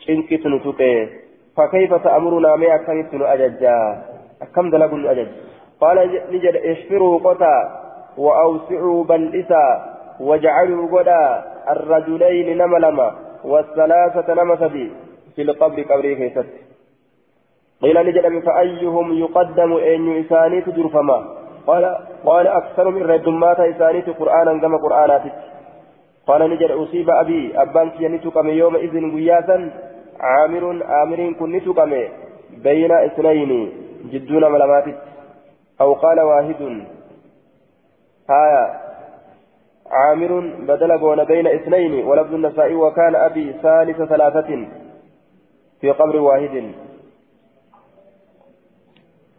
[0.05, 1.24] شنكي تنتقي
[1.57, 4.03] فكيف تأمرنا ما أكملت أججا
[4.41, 5.27] أكم دلقوا أجج
[5.81, 5.97] قال
[6.31, 7.57] نجد اشفروا قطا
[8.17, 13.11] وأوسعوا بلئسا واجعلوا قدا الرجلين نملما
[13.45, 14.91] والثلاثة نمسدي
[15.35, 16.45] في القبر قبري كيست
[17.81, 21.25] قيل نجد فأيهم يقدم أن إساني تجرفما
[21.67, 21.95] قال
[22.25, 25.33] قال أكثر من ردمات إساني قرآنا كما قرآناتك.
[26.27, 29.71] قال نجد أصيب أبي أبان كي نتقم يومئذ قياسا
[30.31, 30.63] عامر
[31.03, 31.91] آمر كن نتقم
[32.65, 33.51] بين اثنين
[34.11, 34.87] جدون ملامات
[35.81, 36.61] أو قال واحد
[38.29, 38.85] آية
[39.91, 44.67] عامر بدل بون بين اثنين ولفظ النساء وكان أبي ثالث ثلاثة
[45.81, 46.71] في قبر واحد.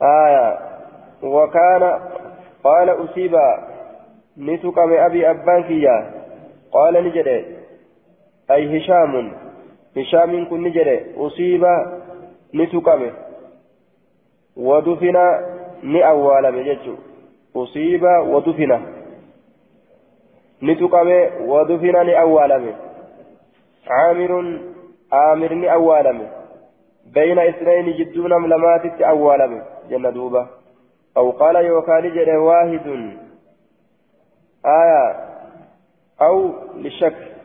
[0.03, 0.59] آية
[1.23, 1.83] وكان
[2.65, 3.35] قال أصيب
[4.39, 6.11] نتقم أبي أبان كيا
[6.73, 7.57] قال نجري
[8.51, 9.33] أي هشام.
[9.97, 11.65] هشام كن نجري أصيب
[12.55, 13.11] نتقم
[14.57, 15.17] ودفن
[15.83, 16.87] نأوال بجج
[17.57, 18.73] أصيب ودفن
[20.63, 21.09] نتقم
[21.51, 22.75] ودفن نأوال
[23.91, 24.33] عامر
[25.13, 26.29] آمر نأوال
[27.15, 30.47] بين اثنين جدون ملمات أوال جنة دوبة
[31.17, 32.87] أو قال يوكان جري واحد
[34.67, 35.27] آية
[36.21, 37.36] أو للشك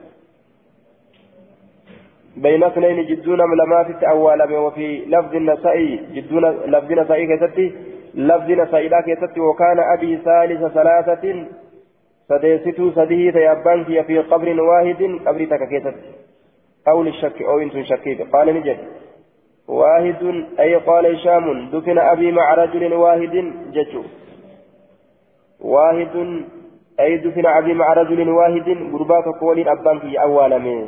[2.38, 7.74] بين اثنين جدون ملمات أول وفي لفظ النسائي جدون لفظ النسائي كتبت
[8.16, 9.04] لفظ النسائي لا
[9.38, 11.46] وكان أبي ثالث ثلاثة
[12.30, 15.96] سديستو سديه تيابان في قبر واحد قبر تككيتت
[16.88, 18.78] أو للشك أو إنت شكيت قال نجد.
[19.68, 24.04] واحد أي قال هشام دفن أبي مع رجل واحد جتو
[25.60, 26.44] واحد
[27.00, 30.88] أي دفن أبي مع رجل واحد قربات قول أبان في أوالمه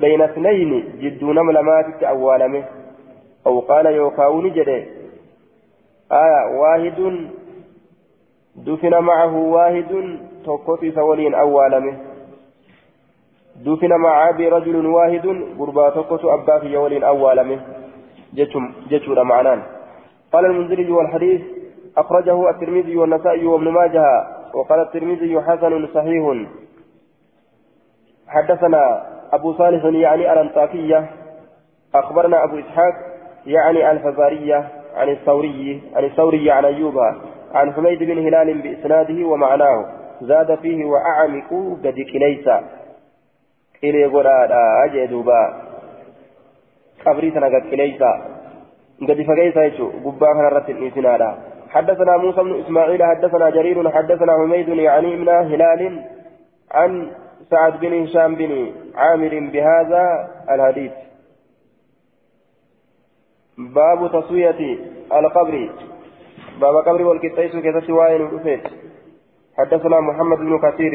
[0.00, 0.70] بين اثنين
[1.00, 2.64] جدون ملمات أوالمه.
[3.46, 4.84] أو قال يوكاون جده
[6.12, 7.28] آية واحد
[8.56, 11.94] دفن معه واحد توقف سولين أولمه
[13.66, 15.26] دفن مع أبي رجل واحد
[15.58, 17.60] قربا توقف أبا في يولين أولمه
[18.90, 19.62] جتشور معنان.
[20.32, 21.40] قال المنذري والحديث
[21.96, 24.04] أخرجه الترمذي والنسائي وابن ماجه
[24.54, 26.24] وقال الترمذي حسن صحيح.
[28.28, 31.10] حدثنا أبو صالح يعني الأنطاكية
[31.94, 32.94] أخبرنا أبو إسحاق
[33.46, 36.98] يعني الفزارية عن الثوري عن الثوري عن أيوب
[37.54, 39.86] عن حميد بن هلال بإسناده ومعناه
[40.20, 42.64] زاد فيه وأعمق قد كليسا
[43.84, 45.62] إلي قراءة أجدوبا
[47.06, 48.22] قبري سنة قد كليسا
[49.00, 50.70] قد فقيسا يجو قبا كان رت
[51.70, 56.02] حدثنا موسى بن إسماعيل حدثنا جرير حدثنا حميد يعني من هلال
[56.72, 57.10] عن
[57.50, 60.04] سعد بن هشام بن عامر بهذا
[60.50, 60.92] الحديث.
[63.58, 64.78] باب تسوية
[65.12, 65.70] القبر.
[66.60, 68.60] باب قبر والكتايس كتاس وائل
[69.58, 70.92] حدثنا محمد بن كثير.